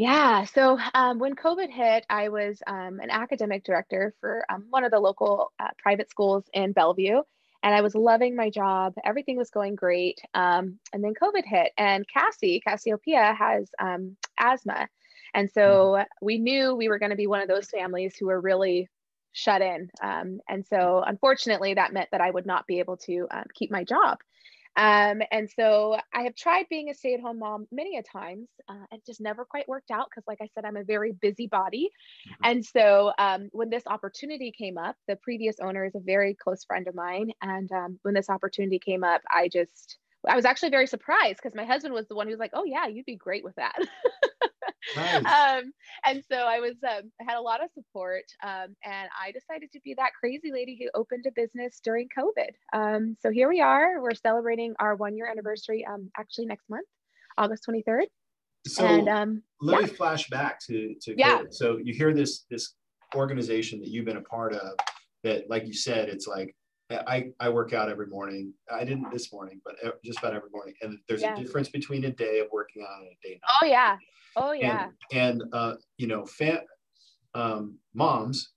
Yeah. 0.00 0.46
So 0.46 0.78
um, 0.94 1.18
when 1.18 1.34
COVID 1.34 1.68
hit, 1.68 2.06
I 2.08 2.30
was 2.30 2.62
um, 2.66 3.00
an 3.00 3.10
academic 3.10 3.64
director 3.64 4.14
for 4.18 4.46
um, 4.48 4.64
one 4.70 4.82
of 4.82 4.90
the 4.90 4.98
local 4.98 5.52
uh, 5.60 5.68
private 5.76 6.08
schools 6.08 6.42
in 6.54 6.72
Bellevue. 6.72 7.20
And 7.62 7.74
I 7.74 7.82
was 7.82 7.94
loving 7.94 8.34
my 8.34 8.48
job. 8.48 8.94
Everything 9.04 9.36
was 9.36 9.50
going 9.50 9.74
great. 9.74 10.18
Um, 10.32 10.78
and 10.94 11.04
then 11.04 11.12
COVID 11.22 11.44
hit, 11.44 11.72
and 11.76 12.06
Cassie, 12.08 12.62
Cassiopeia, 12.66 13.34
has 13.38 13.68
um, 13.78 14.16
asthma. 14.38 14.88
And 15.34 15.50
so 15.50 15.98
mm. 15.98 16.06
we 16.22 16.38
knew 16.38 16.74
we 16.74 16.88
were 16.88 16.98
going 16.98 17.10
to 17.10 17.14
be 17.16 17.26
one 17.26 17.42
of 17.42 17.48
those 17.48 17.68
families 17.68 18.16
who 18.18 18.28
were 18.28 18.40
really 18.40 18.88
shut 19.32 19.60
in. 19.60 19.90
Um, 20.02 20.40
and 20.48 20.64
so 20.66 21.04
unfortunately, 21.06 21.74
that 21.74 21.92
meant 21.92 22.08
that 22.12 22.22
I 22.22 22.30
would 22.30 22.46
not 22.46 22.66
be 22.66 22.78
able 22.78 22.96
to 23.04 23.28
keep 23.52 23.70
my 23.70 23.84
job. 23.84 24.16
Um, 24.76 25.20
and 25.30 25.50
so 25.50 25.98
I 26.14 26.22
have 26.22 26.34
tried 26.34 26.66
being 26.70 26.90
a 26.90 26.94
stay 26.94 27.14
at 27.14 27.20
home 27.20 27.40
mom 27.40 27.66
many 27.70 27.98
a 27.98 28.02
times. 28.02 28.48
Uh, 28.68 28.86
it 28.92 29.04
just 29.04 29.20
never 29.20 29.44
quite 29.44 29.68
worked 29.68 29.90
out 29.90 30.06
because, 30.08 30.24
like 30.26 30.38
I 30.40 30.48
said, 30.54 30.64
I'm 30.64 30.76
a 30.76 30.84
very 30.84 31.12
busy 31.12 31.46
body. 31.46 31.90
Mm-hmm. 32.28 32.50
And 32.50 32.64
so 32.64 33.12
um, 33.18 33.48
when 33.52 33.68
this 33.68 33.86
opportunity 33.86 34.52
came 34.52 34.78
up, 34.78 34.96
the 35.08 35.16
previous 35.16 35.56
owner 35.60 35.84
is 35.84 35.94
a 35.94 36.00
very 36.00 36.34
close 36.34 36.64
friend 36.64 36.86
of 36.88 36.94
mine. 36.94 37.32
And 37.42 37.70
um, 37.72 37.98
when 38.02 38.14
this 38.14 38.30
opportunity 38.30 38.78
came 38.78 39.04
up, 39.04 39.22
I 39.30 39.48
just, 39.48 39.98
I 40.28 40.36
was 40.36 40.44
actually 40.44 40.70
very 40.70 40.86
surprised 40.86 41.38
because 41.42 41.54
my 41.54 41.64
husband 41.64 41.94
was 41.94 42.06
the 42.08 42.14
one 42.14 42.26
who 42.26 42.32
was 42.32 42.40
like, 42.40 42.52
"Oh 42.54 42.64
yeah, 42.64 42.86
you'd 42.86 43.06
be 43.06 43.16
great 43.16 43.44
with 43.44 43.54
that." 43.56 43.76
nice. 44.96 45.24
um, 45.24 45.72
and 46.04 46.22
so 46.30 46.36
I 46.36 46.60
was 46.60 46.74
um, 46.86 47.10
I 47.20 47.24
had 47.24 47.38
a 47.38 47.40
lot 47.40 47.62
of 47.62 47.70
support, 47.72 48.24
um, 48.42 48.76
and 48.84 49.08
I 49.18 49.32
decided 49.32 49.72
to 49.72 49.80
be 49.80 49.94
that 49.94 50.12
crazy 50.18 50.52
lady 50.52 50.78
who 50.80 50.90
opened 50.98 51.24
a 51.26 51.32
business 51.32 51.80
during 51.82 52.08
COVID. 52.16 52.50
Um, 52.72 53.16
so 53.20 53.30
here 53.30 53.48
we 53.48 53.60
are. 53.60 54.00
We're 54.00 54.14
celebrating 54.14 54.74
our 54.78 54.94
one 54.94 55.16
year 55.16 55.26
anniversary 55.26 55.86
um, 55.86 56.10
actually 56.18 56.46
next 56.46 56.68
month, 56.68 56.86
August 57.38 57.64
twenty 57.64 57.82
third. 57.82 58.06
So 58.66 58.84
and, 58.84 59.08
um, 59.08 59.42
let 59.62 59.80
yeah. 59.80 59.86
me 59.86 59.92
flash 59.92 60.28
back 60.28 60.60
to 60.66 60.94
to 61.00 61.14
yeah. 61.16 61.38
COVID. 61.38 61.54
So 61.54 61.78
you 61.82 61.94
hear 61.94 62.12
this 62.12 62.44
this 62.50 62.74
organization 63.14 63.80
that 63.80 63.88
you've 63.88 64.04
been 64.04 64.18
a 64.18 64.22
part 64.22 64.52
of 64.52 64.72
that, 65.24 65.48
like 65.48 65.66
you 65.66 65.72
said, 65.72 66.08
it's 66.08 66.26
like 66.26 66.54
I, 66.90 67.30
I 67.38 67.48
work 67.48 67.72
out 67.72 67.88
every 67.88 68.06
morning. 68.06 68.52
I 68.70 68.84
didn't 68.84 69.10
this 69.12 69.32
morning, 69.32 69.60
but 69.64 69.76
just 70.04 70.18
about 70.18 70.34
every 70.34 70.50
morning. 70.50 70.74
And 70.82 70.98
there's 71.08 71.22
yeah. 71.22 71.34
a 71.34 71.40
difference 71.40 71.68
between 71.68 72.04
a 72.04 72.10
day 72.10 72.40
of 72.40 72.48
working 72.52 72.82
out 72.82 73.00
and 73.00 73.08
a 73.08 73.28
day 73.28 73.40
not. 73.42 73.62
Oh 73.62 73.66
yeah. 73.66 73.96
Oh 74.36 74.52
yeah. 74.52 74.88
And, 75.12 75.42
and 75.42 75.54
uh, 75.54 75.74
you 75.98 76.06
know, 76.06 76.26
fan, 76.26 76.60
um, 77.34 77.78
moms 77.94 78.50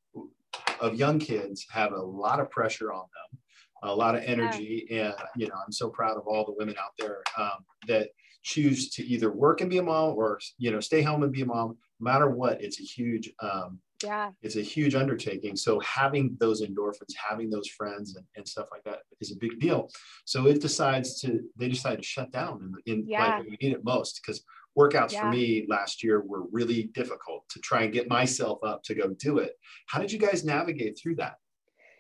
of 0.82 0.96
young 0.96 1.20
kids 1.20 1.66
have 1.72 1.94
a 1.94 2.02
lot 2.02 2.40
of 2.40 2.50
pressure 2.50 2.92
on 2.92 3.02
them, 3.02 3.40
a 3.84 3.96
lot 3.96 4.16
of 4.16 4.24
energy. 4.24 4.88
Yeah. 4.90 5.06
And, 5.06 5.16
you 5.36 5.48
know, 5.48 5.56
I'm 5.64 5.72
so 5.72 5.90
proud 5.90 6.18
of 6.18 6.28
all 6.28 6.46
the 6.46 6.56
women 6.58 6.76
out 6.80 6.94
there 6.98 7.22
um, 7.38 7.66
that 7.88 8.10
choose 8.42 8.90
to 8.90 9.06
either 9.06 9.32
work 9.32 9.62
and 9.62 9.70
be 9.70 9.78
a 9.78 9.84
mom 9.84 10.16
or, 10.16 10.40
you 10.58 10.72
know, 10.72 10.80
stay 10.80 11.02
home 11.02 11.24
and 11.24 11.32
be 11.32 11.42
a 11.42 11.46
mom. 11.46 11.78
No 12.00 12.12
matter 12.12 12.30
what, 12.30 12.62
it's 12.62 12.80
a 12.80 12.84
huge 12.84 13.32
um, 13.42 13.80
yeah. 14.04 14.32
It's 14.42 14.56
a 14.56 14.62
huge 14.62 14.96
undertaking. 14.96 15.56
So 15.56 15.80
having 15.80 16.36
those 16.40 16.62
endorphins 16.62 17.14
having 17.16 17.50
those 17.50 17.68
friends 17.68 18.16
and, 18.16 18.26
and 18.36 18.48
stuff 18.48 18.68
like 18.72 18.84
that 18.84 19.00
is 19.22 19.32
a 19.32 19.36
big 19.36 19.60
deal. 19.60 19.90
So 20.26 20.48
it 20.48 20.62
decides 20.62 21.20
to 21.22 21.42
they 21.58 21.70
decide 21.70 21.98
to 21.98 22.04
shut 22.04 22.32
down 22.32 22.74
in, 22.86 22.94
in 22.94 23.08
yeah. 23.08 23.38
like 23.38 23.44
we 23.44 23.58
need 23.62 23.74
it 23.74 23.84
most 23.84 24.22
because 24.22 24.44
workouts 24.78 25.14
yeah. 25.14 25.22
for 25.22 25.30
me 25.30 25.66
last 25.68 26.04
year 26.04 26.22
were 26.22 26.44
really 26.52 26.84
difficult 26.94 27.48
to 27.50 27.60
try 27.60 27.84
and 27.84 27.94
get 27.94 28.10
myself 28.10 28.60
up 28.64 28.84
to 28.84 28.96
go 28.96 29.10
do 29.20 29.40
it. 29.40 29.54
How 29.88 30.00
did 30.00 30.12
you 30.12 30.20
guys 30.20 30.44
navigate 30.44 30.98
through 31.02 31.16
that? 31.16 31.36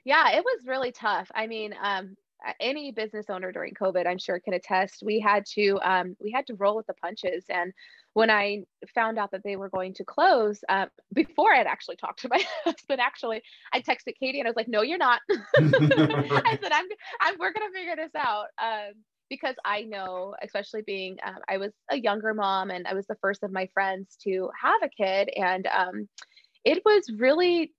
Yeah 0.05 0.31
it 0.31 0.43
was 0.43 0.65
really 0.67 0.91
tough. 0.91 1.29
I 1.33 1.47
mean 1.47 1.73
um, 1.81 2.15
any 2.59 2.91
business 2.91 3.29
owner 3.29 3.53
during 3.53 3.73
covid 3.73 4.05
i'm 4.05 4.17
sure 4.17 4.39
can 4.39 4.53
attest. 4.53 5.01
We 5.05 5.19
had 5.19 5.45
to 5.53 5.79
um, 5.81 6.15
we 6.19 6.31
had 6.31 6.45
to 6.47 6.55
roll 6.55 6.75
with 6.75 6.87
the 6.87 6.93
punches 6.95 7.45
and 7.49 7.73
when 8.13 8.29
I 8.29 8.63
found 8.93 9.17
out 9.17 9.31
that 9.31 9.43
they 9.43 9.55
were 9.55 9.69
going 9.69 9.93
to 9.95 10.03
close, 10.03 10.63
uh, 10.69 10.85
before 11.13 11.53
I 11.53 11.57
had 11.57 11.67
actually 11.67 11.95
talked 11.95 12.21
to 12.21 12.29
my 12.29 12.43
husband, 12.63 13.01
actually, 13.01 13.41
I 13.73 13.81
texted 13.81 14.13
Katie 14.19 14.39
and 14.39 14.47
I 14.47 14.51
was 14.51 14.55
like, 14.55 14.67
"No, 14.67 14.81
you're 14.81 14.97
not." 14.97 15.21
I 15.31 16.57
said, 16.61 16.71
"I'm, 16.71 16.85
I'm, 17.21 17.35
we're 17.39 17.53
gonna 17.53 17.71
figure 17.73 17.95
this 17.95 18.11
out." 18.15 18.47
Um, 18.61 18.93
because 19.29 19.55
I 19.65 19.81
know, 19.81 20.35
especially 20.43 20.83
being, 20.85 21.17
um, 21.25 21.37
I 21.49 21.57
was 21.57 21.71
a 21.89 21.97
younger 21.97 22.35
mom 22.35 22.69
and 22.69 22.85
I 22.85 22.93
was 22.93 23.07
the 23.07 23.15
first 23.15 23.41
of 23.41 23.51
my 23.51 23.67
friends 23.73 24.15
to 24.23 24.49
have 24.61 24.81
a 24.83 24.89
kid, 24.89 25.29
and 25.35 25.67
um, 25.67 26.07
it 26.63 26.83
was 26.85 27.09
really 27.17 27.73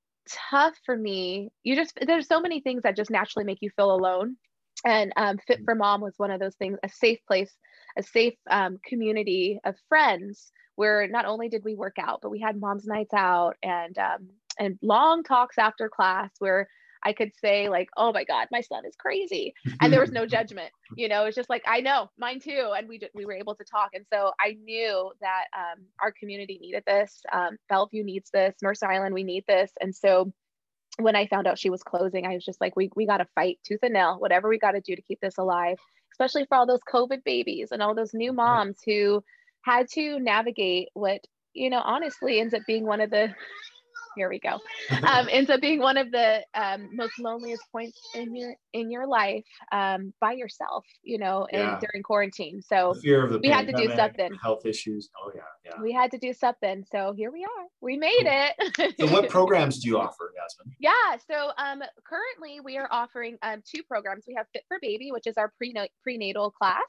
tough 0.50 0.74
for 0.84 0.96
me. 0.96 1.50
You 1.62 1.76
just 1.76 1.98
there's 2.06 2.26
so 2.26 2.40
many 2.40 2.60
things 2.60 2.82
that 2.82 2.96
just 2.96 3.10
naturally 3.10 3.44
make 3.44 3.58
you 3.60 3.70
feel 3.76 3.94
alone, 3.94 4.36
and 4.84 5.12
um, 5.16 5.38
Fit 5.46 5.60
for 5.64 5.74
Mom 5.74 6.00
was 6.00 6.14
one 6.16 6.30
of 6.30 6.40
those 6.40 6.56
things, 6.56 6.78
a 6.82 6.88
safe 6.88 7.18
place 7.26 7.54
a 7.96 8.02
safe 8.02 8.34
um, 8.50 8.78
community 8.84 9.60
of 9.64 9.76
friends 9.88 10.52
where 10.76 11.06
not 11.06 11.24
only 11.24 11.48
did 11.48 11.64
we 11.64 11.74
work 11.74 11.96
out, 11.98 12.20
but 12.22 12.30
we 12.30 12.40
had 12.40 12.58
mom's 12.58 12.86
nights 12.86 13.14
out 13.14 13.54
and 13.62 13.96
um, 13.98 14.28
and 14.58 14.78
long 14.82 15.22
talks 15.22 15.58
after 15.58 15.88
class 15.88 16.30
where 16.38 16.68
I 17.06 17.12
could 17.12 17.32
say 17.40 17.68
like, 17.68 17.88
"Oh 17.96 18.12
my 18.12 18.24
God, 18.24 18.48
my 18.50 18.62
son 18.62 18.84
is 18.86 18.96
crazy," 18.96 19.54
and 19.80 19.92
there 19.92 20.00
was 20.00 20.10
no 20.10 20.26
judgment. 20.36 20.70
You 20.96 21.08
know, 21.08 21.26
it's 21.26 21.36
just 21.36 21.50
like 21.50 21.62
I 21.66 21.80
know, 21.80 22.10
mine 22.18 22.40
too, 22.40 22.72
and 22.76 22.88
we 22.88 23.00
we 23.14 23.24
were 23.24 23.34
able 23.34 23.54
to 23.56 23.64
talk. 23.64 23.90
And 23.94 24.06
so 24.12 24.32
I 24.40 24.56
knew 24.64 25.12
that 25.20 25.44
um, 25.56 25.84
our 26.00 26.12
community 26.12 26.58
needed 26.60 26.82
this. 26.86 27.22
Um, 27.32 27.56
Bellevue 27.68 28.02
needs 28.04 28.30
this. 28.30 28.54
Mercer 28.62 28.90
Island, 28.90 29.14
we 29.14 29.24
need 29.24 29.44
this. 29.46 29.70
And 29.80 29.94
so 29.94 30.32
when 30.98 31.16
I 31.16 31.26
found 31.26 31.46
out 31.46 31.58
she 31.58 31.70
was 31.70 31.82
closing, 31.82 32.26
I 32.26 32.34
was 32.34 32.44
just 32.44 32.60
like, 32.60 32.76
"We 32.76 32.90
we 32.94 33.06
got 33.06 33.18
to 33.18 33.26
fight 33.34 33.58
tooth 33.64 33.80
and 33.82 33.94
nail, 33.94 34.16
whatever 34.18 34.48
we 34.48 34.58
got 34.58 34.72
to 34.72 34.80
do 34.80 34.94
to 34.94 35.02
keep 35.02 35.20
this 35.20 35.38
alive." 35.38 35.78
especially 36.14 36.46
for 36.46 36.56
all 36.56 36.66
those 36.66 36.80
COVID 36.92 37.24
babies 37.24 37.72
and 37.72 37.82
all 37.82 37.94
those 37.94 38.14
new 38.14 38.30
mm-hmm. 38.30 38.36
moms 38.36 38.78
who 38.84 39.22
had 39.62 39.88
to 39.88 40.18
navigate 40.20 40.88
what, 40.94 41.20
you 41.52 41.70
know, 41.70 41.82
honestly 41.84 42.40
ends 42.40 42.54
up 42.54 42.62
being 42.66 42.86
one 42.86 43.00
of 43.00 43.10
the 43.10 43.34
here 44.16 44.28
we 44.28 44.38
go. 44.38 44.58
Um, 45.04 45.28
ends 45.30 45.50
up 45.50 45.60
being 45.60 45.80
one 45.80 45.96
of 45.96 46.10
the 46.10 46.42
um, 46.54 46.88
most 46.92 47.18
loneliest 47.18 47.62
points 47.70 48.00
in 48.14 48.34
your 48.34 48.54
in 48.72 48.90
your 48.90 49.06
life 49.06 49.44
um, 49.70 50.14
by 50.20 50.32
yourself 50.32 50.84
you 51.02 51.18
know 51.18 51.46
yeah. 51.52 51.78
during 51.80 52.02
quarantine. 52.02 52.62
So 52.62 52.94
fear 52.94 53.24
of 53.24 53.32
the 53.32 53.38
we 53.38 53.48
had 53.48 53.66
to 53.66 53.72
do 53.72 53.94
something. 53.94 54.30
health 54.42 54.66
issues. 54.66 55.10
Oh 55.20 55.30
yeah 55.34 55.42
yeah. 55.64 55.82
We 55.82 55.92
had 55.92 56.10
to 56.12 56.18
do 56.18 56.32
something. 56.32 56.84
So 56.90 57.12
here 57.16 57.30
we 57.30 57.44
are. 57.44 57.66
We 57.80 57.96
made 57.96 58.26
it. 58.26 58.94
So 58.98 59.06
what 59.12 59.28
programs 59.36 59.80
do 59.80 59.88
you 59.88 59.98
offer 59.98 60.32
Yasmin? 60.36 60.74
Yeah 60.78 61.16
so 61.30 61.50
um, 61.58 61.82
currently 62.06 62.60
we 62.60 62.78
are 62.78 62.88
offering 62.90 63.36
um, 63.42 63.62
two 63.64 63.82
programs. 63.82 64.24
We 64.26 64.34
have 64.34 64.46
fit 64.52 64.64
for 64.68 64.78
baby 64.80 65.10
which 65.12 65.26
is 65.26 65.36
our 65.36 65.52
pre- 65.58 65.74
prenatal 66.02 66.50
class 66.50 66.82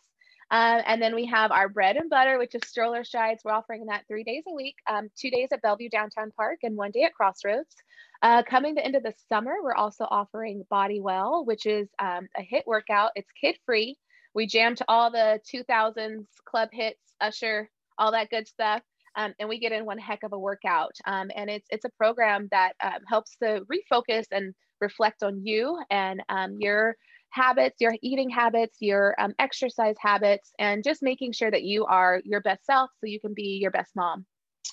um, 0.52 0.82
and 0.86 1.02
then 1.02 1.16
we 1.16 1.26
have 1.26 1.52
our 1.52 1.68
bread 1.68 1.98
and 1.98 2.10
butter, 2.10 2.38
which 2.38 2.54
is 2.54 2.62
stroller 2.68 3.04
strides. 3.04 3.42
We're 3.44 3.52
offering 3.52 3.88
that 3.88 4.04
three 4.08 4.24
days 4.24 4.44
a 4.48 4.54
week, 4.54 4.76
um, 4.88 5.10
two 5.18 5.32
days 5.32 5.50
at 5.52 5.62
Bellevue 5.62 5.90
Downtown 5.90 6.32
Park 6.32 6.60
and 6.64 6.76
one 6.76 6.92
day 6.92 7.04
at 7.04 7.16
Crossroads. 7.16 7.76
Uh, 8.22 8.44
coming 8.44 8.76
the 8.76 8.86
end 8.86 8.96
of 8.96 9.04
the 9.04 9.14
summer, 9.28 9.56
we're 9.64 9.74
also 9.74 10.06
offering 10.10 10.64
Body 10.70 11.02
Well, 11.02 11.44
which 11.46 11.66
is 11.66 11.90
um, 12.00 12.28
a 12.38 12.42
HIIT 12.42 12.64
workout. 12.68 13.12
It's 13.16 13.32
kid 13.40 13.58
free. 13.66 13.98
We 14.36 14.46
jam 14.46 14.76
to 14.76 14.86
all 14.88 15.12
the 15.12 15.40
2000s 15.52 16.26
club 16.46 16.70
hits, 16.72 17.02
Usher, 17.22 17.70
all 17.98 18.12
that 18.12 18.30
good 18.30 18.48
stuff. 18.48 18.82
Um, 19.16 19.34
and 19.40 19.50
we 19.50 19.60
get 19.60 19.72
in 19.72 19.86
one 19.86 19.98
heck 19.98 20.24
of 20.24 20.34
a 20.34 20.40
workout. 20.40 20.94
Um, 21.06 21.32
and 21.36 21.50
it's 21.50 21.68
it's 21.72 21.86
a 21.86 21.90
program 21.98 22.50
that 22.52 22.74
um, 22.84 23.00
helps 23.08 23.38
to 23.38 23.62
refocus 23.72 24.26
and 24.32 24.54
reflect 24.82 25.24
on 25.24 25.46
you 25.46 25.82
and 25.90 26.22
um, 26.30 26.58
your 26.60 26.98
habits, 27.36 27.76
your 27.80 27.94
eating 28.02 28.30
habits, 28.30 28.78
your 28.80 29.14
um, 29.20 29.34
exercise 29.38 29.96
habits, 30.00 30.54
and 30.58 30.84
just 30.84 31.04
making 31.04 31.34
sure 31.34 31.52
that 31.52 31.64
you 31.64 31.86
are 31.86 32.22
your 32.24 32.42
best 32.42 32.66
self 32.66 32.90
so 33.00 33.08
you 33.08 33.20
can 33.20 33.34
be 33.34 33.60
your 33.62 33.72
best 33.72 33.96
mom. 33.96 34.26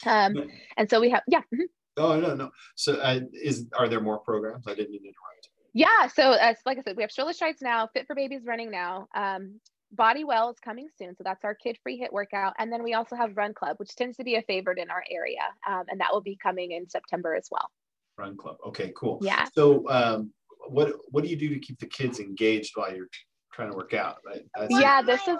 Um, 0.06 0.50
and 0.76 0.88
so 0.88 1.00
we 1.00 1.10
have, 1.10 1.22
yeah. 1.26 1.40
Mm-hmm. 1.40 1.62
Oh 1.98 2.18
no, 2.18 2.34
no. 2.34 2.50
So 2.74 2.94
uh, 2.94 3.20
is 3.34 3.66
are 3.78 3.88
there 3.88 4.00
more 4.00 4.18
programs? 4.20 4.66
I 4.66 4.74
didn't 4.74 4.94
interrupt. 4.94 5.50
Yeah. 5.74 6.06
So 6.06 6.22
uh, 6.32 6.54
like 6.64 6.78
I 6.78 6.82
said, 6.82 6.96
we 6.96 7.02
have 7.02 7.10
Stroller 7.10 7.34
Strides 7.34 7.60
now. 7.60 7.88
Fit 7.92 8.06
for 8.06 8.14
Babies 8.14 8.42
running 8.46 8.70
now. 8.70 9.08
Um, 9.14 9.60
Body 9.90 10.24
Well 10.24 10.48
is 10.50 10.58
coming 10.58 10.88
soon, 10.96 11.14
so 11.16 11.22
that's 11.22 11.44
our 11.44 11.54
kid-free 11.54 12.00
HIIT 12.00 12.12
workout, 12.12 12.54
and 12.58 12.72
then 12.72 12.82
we 12.82 12.94
also 12.94 13.14
have 13.14 13.36
Run 13.36 13.52
Club, 13.52 13.76
which 13.76 13.94
tends 13.94 14.16
to 14.16 14.24
be 14.24 14.36
a 14.36 14.42
favorite 14.42 14.78
in 14.78 14.90
our 14.90 15.04
area, 15.10 15.42
um, 15.68 15.84
and 15.88 16.00
that 16.00 16.08
will 16.12 16.22
be 16.22 16.38
coming 16.42 16.72
in 16.72 16.88
September 16.88 17.34
as 17.34 17.48
well. 17.50 17.68
Run 18.16 18.38
Club. 18.38 18.56
Okay, 18.68 18.92
cool. 18.96 19.18
Yeah. 19.20 19.46
So 19.54 19.86
um, 19.90 20.32
what 20.68 20.92
what 21.10 21.24
do 21.24 21.30
you 21.30 21.36
do 21.36 21.48
to 21.50 21.58
keep 21.58 21.78
the 21.78 21.86
kids 21.86 22.20
engaged 22.20 22.72
while 22.74 22.94
you're 22.94 23.08
trying 23.52 23.70
to 23.70 23.76
work 23.76 23.94
out? 23.94 24.16
Right? 24.24 24.42
yeah, 24.70 25.02
this 25.02 25.26
is 25.28 25.38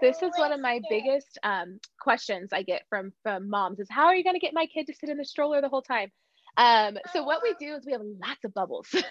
this 0.00 0.22
is 0.22 0.30
one 0.36 0.52
of 0.52 0.60
my 0.60 0.80
biggest 0.90 1.38
um, 1.42 1.78
questions 2.00 2.50
I 2.52 2.62
get 2.62 2.82
from 2.88 3.12
from 3.22 3.48
moms 3.48 3.80
is 3.80 3.88
how 3.90 4.06
are 4.06 4.14
you 4.14 4.24
going 4.24 4.34
to 4.34 4.40
get 4.40 4.54
my 4.54 4.66
kid 4.66 4.86
to 4.86 4.94
sit 4.94 5.08
in 5.08 5.16
the 5.16 5.24
stroller 5.24 5.60
the 5.60 5.68
whole 5.68 5.82
time? 5.82 6.10
Um, 6.56 6.96
so 7.12 7.22
what 7.22 7.42
we 7.42 7.54
do 7.60 7.74
is 7.74 7.84
we 7.84 7.92
have 7.92 8.00
lots 8.02 8.44
of 8.44 8.54
bubbles. 8.54 8.86
Kids 8.92 9.04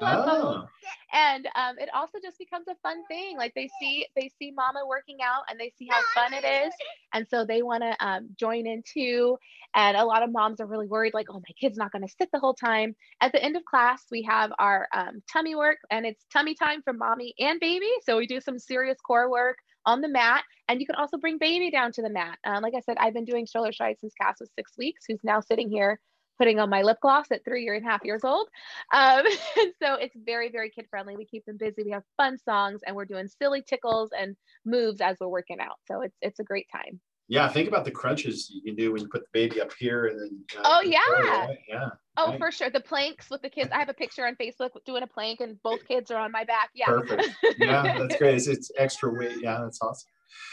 love 0.00 0.24
oh. 0.24 0.26
bubbles, 0.26 0.68
and 1.12 1.46
um, 1.54 1.76
it 1.78 1.90
also 1.94 2.18
just 2.22 2.38
becomes 2.38 2.66
a 2.68 2.74
fun 2.82 3.04
thing. 3.08 3.36
Like 3.36 3.52
they 3.54 3.68
see 3.80 4.06
they 4.16 4.30
see 4.38 4.52
mama 4.52 4.80
working 4.86 5.18
out 5.22 5.42
and 5.50 5.60
they 5.60 5.72
see 5.78 5.88
how 5.90 6.00
fun 6.14 6.32
it 6.32 6.44
is, 6.44 6.72
and 7.12 7.26
so 7.28 7.44
they 7.44 7.62
want 7.62 7.82
to 7.82 7.94
um, 8.04 8.28
join 8.38 8.66
in 8.66 8.82
too. 8.90 9.36
And 9.74 9.96
a 9.96 10.04
lot 10.04 10.22
of 10.22 10.32
moms 10.32 10.60
are 10.60 10.66
really 10.66 10.86
worried, 10.86 11.14
like, 11.14 11.26
oh, 11.30 11.34
my 11.34 11.54
kid's 11.60 11.78
not 11.78 11.92
going 11.92 12.06
to 12.06 12.14
sit 12.18 12.30
the 12.32 12.38
whole 12.38 12.54
time. 12.54 12.94
At 13.20 13.32
the 13.32 13.42
end 13.42 13.56
of 13.56 13.64
class, 13.64 14.04
we 14.10 14.22
have 14.22 14.52
our 14.58 14.88
um, 14.94 15.22
tummy 15.32 15.54
work, 15.54 15.78
and 15.90 16.06
it's 16.06 16.24
tummy 16.32 16.54
time 16.54 16.82
for 16.82 16.92
mommy 16.92 17.34
and 17.38 17.60
baby. 17.60 17.90
So 18.04 18.16
we 18.16 18.26
do 18.26 18.40
some 18.40 18.58
serious 18.58 18.98
core 19.00 19.30
work 19.30 19.58
on 19.84 20.00
the 20.00 20.08
mat. 20.08 20.44
And 20.68 20.80
you 20.80 20.86
can 20.86 20.96
also 20.96 21.18
bring 21.18 21.38
baby 21.38 21.70
down 21.70 21.92
to 21.92 22.02
the 22.02 22.08
mat. 22.08 22.38
Um, 22.44 22.62
like 22.62 22.74
I 22.74 22.80
said, 22.80 22.96
I've 22.98 23.14
been 23.14 23.24
doing 23.24 23.46
stroller 23.46 23.72
strides 23.72 24.00
since 24.00 24.14
Cass 24.20 24.36
was 24.40 24.50
six 24.54 24.72
weeks, 24.78 25.04
who's 25.06 25.20
now 25.24 25.40
sitting 25.40 25.68
here 25.68 25.98
putting 26.38 26.58
on 26.58 26.70
my 26.70 26.82
lip 26.82 26.98
gloss 27.00 27.26
at 27.30 27.44
three 27.44 27.68
and 27.68 27.86
a 27.86 27.88
half 27.88 28.04
years 28.04 28.24
old. 28.24 28.48
Um, 28.92 29.24
and 29.60 29.72
so 29.82 29.94
it's 29.94 30.16
very, 30.16 30.50
very 30.50 30.70
kid 30.70 30.86
friendly. 30.90 31.16
We 31.16 31.24
keep 31.24 31.44
them 31.44 31.56
busy. 31.56 31.82
We 31.84 31.90
have 31.90 32.04
fun 32.16 32.38
songs 32.38 32.80
and 32.86 32.96
we're 32.96 33.04
doing 33.04 33.28
silly 33.28 33.62
tickles 33.62 34.10
and 34.18 34.36
moves 34.64 35.00
as 35.00 35.16
we're 35.20 35.28
working 35.28 35.60
out. 35.60 35.76
So 35.86 36.02
it's 36.02 36.16
it's 36.20 36.40
a 36.40 36.44
great 36.44 36.66
time. 36.70 37.00
Yeah, 37.28 37.48
think 37.48 37.68
about 37.68 37.84
the 37.84 37.90
crunches 37.90 38.50
you 38.52 38.60
can 38.62 38.74
do 38.74 38.92
when 38.92 39.00
you 39.00 39.08
put 39.08 39.22
the 39.22 39.28
baby 39.32 39.60
up 39.60 39.72
here 39.78 40.06
and 40.06 40.20
then. 40.20 40.44
Uh, 40.58 40.62
oh 40.64 40.80
yeah. 40.82 40.98
Right? 41.08 41.58
Yeah. 41.68 41.88
Oh, 42.16 42.30
right. 42.30 42.38
for 42.38 42.52
sure. 42.52 42.68
The 42.68 42.80
planks 42.80 43.30
with 43.30 43.40
the 43.40 43.48
kids. 43.48 43.70
I 43.72 43.78
have 43.78 43.88
a 43.88 43.94
picture 43.94 44.26
on 44.26 44.36
Facebook 44.36 44.70
doing 44.84 45.02
a 45.02 45.06
plank, 45.06 45.40
and 45.40 45.56
both 45.62 45.86
kids 45.88 46.10
are 46.10 46.20
on 46.20 46.30
my 46.30 46.44
back. 46.44 46.70
Yeah. 46.74 46.86
Perfect. 46.86 47.30
Yeah, 47.58 47.98
that's 47.98 48.16
great. 48.16 48.34
It's, 48.34 48.48
it's 48.48 48.70
extra 48.76 49.10
weight. 49.10 49.38
Yeah, 49.40 49.60
that's 49.62 49.80
awesome. 49.80 50.10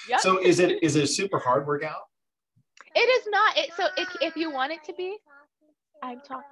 Yep. 0.09 0.19
So 0.21 0.41
is 0.41 0.59
it 0.59 0.81
is 0.83 0.95
it 0.95 1.03
a 1.03 1.07
super 1.07 1.39
hard 1.39 1.67
workout? 1.67 2.03
It 2.95 2.99
is 2.99 3.27
not. 3.29 3.57
It 3.57 3.71
so 3.75 3.87
if 3.97 4.15
if 4.21 4.35
you 4.37 4.51
want 4.51 4.71
it 4.71 4.83
to 4.85 4.93
be, 4.93 5.17
I'm 6.01 6.19
talking. 6.21 6.43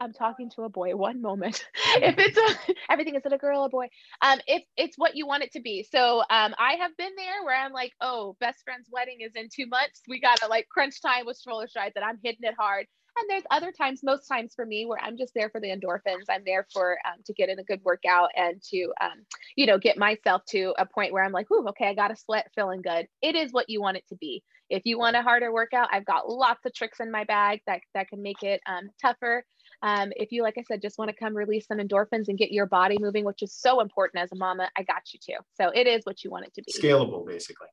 I'm 0.00 0.12
talking 0.12 0.50
to 0.50 0.62
a 0.62 0.68
boy. 0.68 0.96
One 0.96 1.22
moment. 1.22 1.64
if 1.96 2.16
it's 2.18 2.36
a, 2.36 2.74
everything, 2.90 3.14
is 3.14 3.22
it 3.24 3.32
a 3.32 3.38
girl 3.38 3.64
a 3.64 3.68
boy? 3.68 3.88
Um, 4.20 4.40
if 4.46 4.62
it's 4.76 4.98
what 4.98 5.16
you 5.16 5.26
want 5.26 5.44
it 5.44 5.52
to 5.52 5.60
be. 5.60 5.86
So 5.90 6.18
um, 6.30 6.54
I 6.58 6.74
have 6.80 6.96
been 6.96 7.12
there 7.16 7.44
where 7.44 7.56
I'm 7.56 7.72
like, 7.72 7.92
oh, 8.00 8.36
best 8.40 8.64
friend's 8.64 8.88
wedding 8.92 9.18
is 9.20 9.32
in 9.36 9.48
two 9.54 9.66
months. 9.66 10.02
We 10.08 10.20
gotta 10.20 10.48
like 10.48 10.68
crunch 10.68 11.00
time 11.00 11.26
with 11.26 11.36
stroller 11.36 11.68
strides, 11.68 11.94
and 11.96 12.04
I'm 12.04 12.18
hitting 12.22 12.42
it 12.42 12.54
hard. 12.58 12.86
And 13.16 13.30
there's 13.30 13.44
other 13.50 13.70
times, 13.70 14.00
most 14.02 14.26
times 14.26 14.54
for 14.56 14.66
me, 14.66 14.86
where 14.86 14.98
I'm 15.00 15.16
just 15.16 15.34
there 15.34 15.48
for 15.48 15.60
the 15.60 15.68
endorphins. 15.68 16.24
I'm 16.28 16.42
there 16.44 16.66
for 16.72 16.98
um, 17.06 17.20
to 17.26 17.32
get 17.32 17.48
in 17.48 17.60
a 17.60 17.64
good 17.64 17.80
workout 17.84 18.30
and 18.36 18.60
to, 18.70 18.92
um, 19.00 19.24
you 19.54 19.66
know, 19.66 19.78
get 19.78 19.96
myself 19.96 20.42
to 20.46 20.74
a 20.78 20.84
point 20.84 21.12
where 21.12 21.22
I'm 21.22 21.30
like, 21.30 21.48
ooh, 21.52 21.64
okay, 21.68 21.86
I 21.86 21.94
got 21.94 22.10
a 22.10 22.16
sweat, 22.16 22.50
feeling 22.56 22.82
good. 22.82 23.06
It 23.22 23.36
is 23.36 23.52
what 23.52 23.70
you 23.70 23.80
want 23.80 23.98
it 23.98 24.04
to 24.08 24.16
be. 24.16 24.42
If 24.70 24.82
you 24.84 24.98
want 24.98 25.16
a 25.16 25.22
harder 25.22 25.52
workout, 25.52 25.88
I've 25.92 26.04
got 26.04 26.28
lots 26.28 26.64
of 26.64 26.74
tricks 26.74 27.00
in 27.00 27.10
my 27.10 27.24
bag 27.24 27.60
that 27.66 27.80
that 27.94 28.08
can 28.08 28.22
make 28.22 28.42
it 28.42 28.60
um, 28.66 28.90
tougher. 29.00 29.44
Um, 29.82 30.12
if 30.16 30.32
you, 30.32 30.42
like 30.42 30.54
I 30.56 30.62
said, 30.62 30.80
just 30.80 30.98
want 30.98 31.10
to 31.10 31.16
come 31.16 31.36
release 31.36 31.66
some 31.66 31.78
endorphins 31.78 32.28
and 32.28 32.38
get 32.38 32.52
your 32.52 32.66
body 32.66 32.96
moving, 32.98 33.24
which 33.24 33.42
is 33.42 33.52
so 33.52 33.80
important 33.80 34.22
as 34.22 34.32
a 34.32 34.36
mama, 34.36 34.70
I 34.76 34.82
got 34.82 35.02
you 35.12 35.18
too. 35.24 35.38
So 35.60 35.70
it 35.74 35.86
is 35.86 36.04
what 36.04 36.24
you 36.24 36.30
want 36.30 36.46
it 36.46 36.54
to 36.54 36.62
be. 36.62 36.72
Scalable, 36.72 37.26
basically 37.26 37.68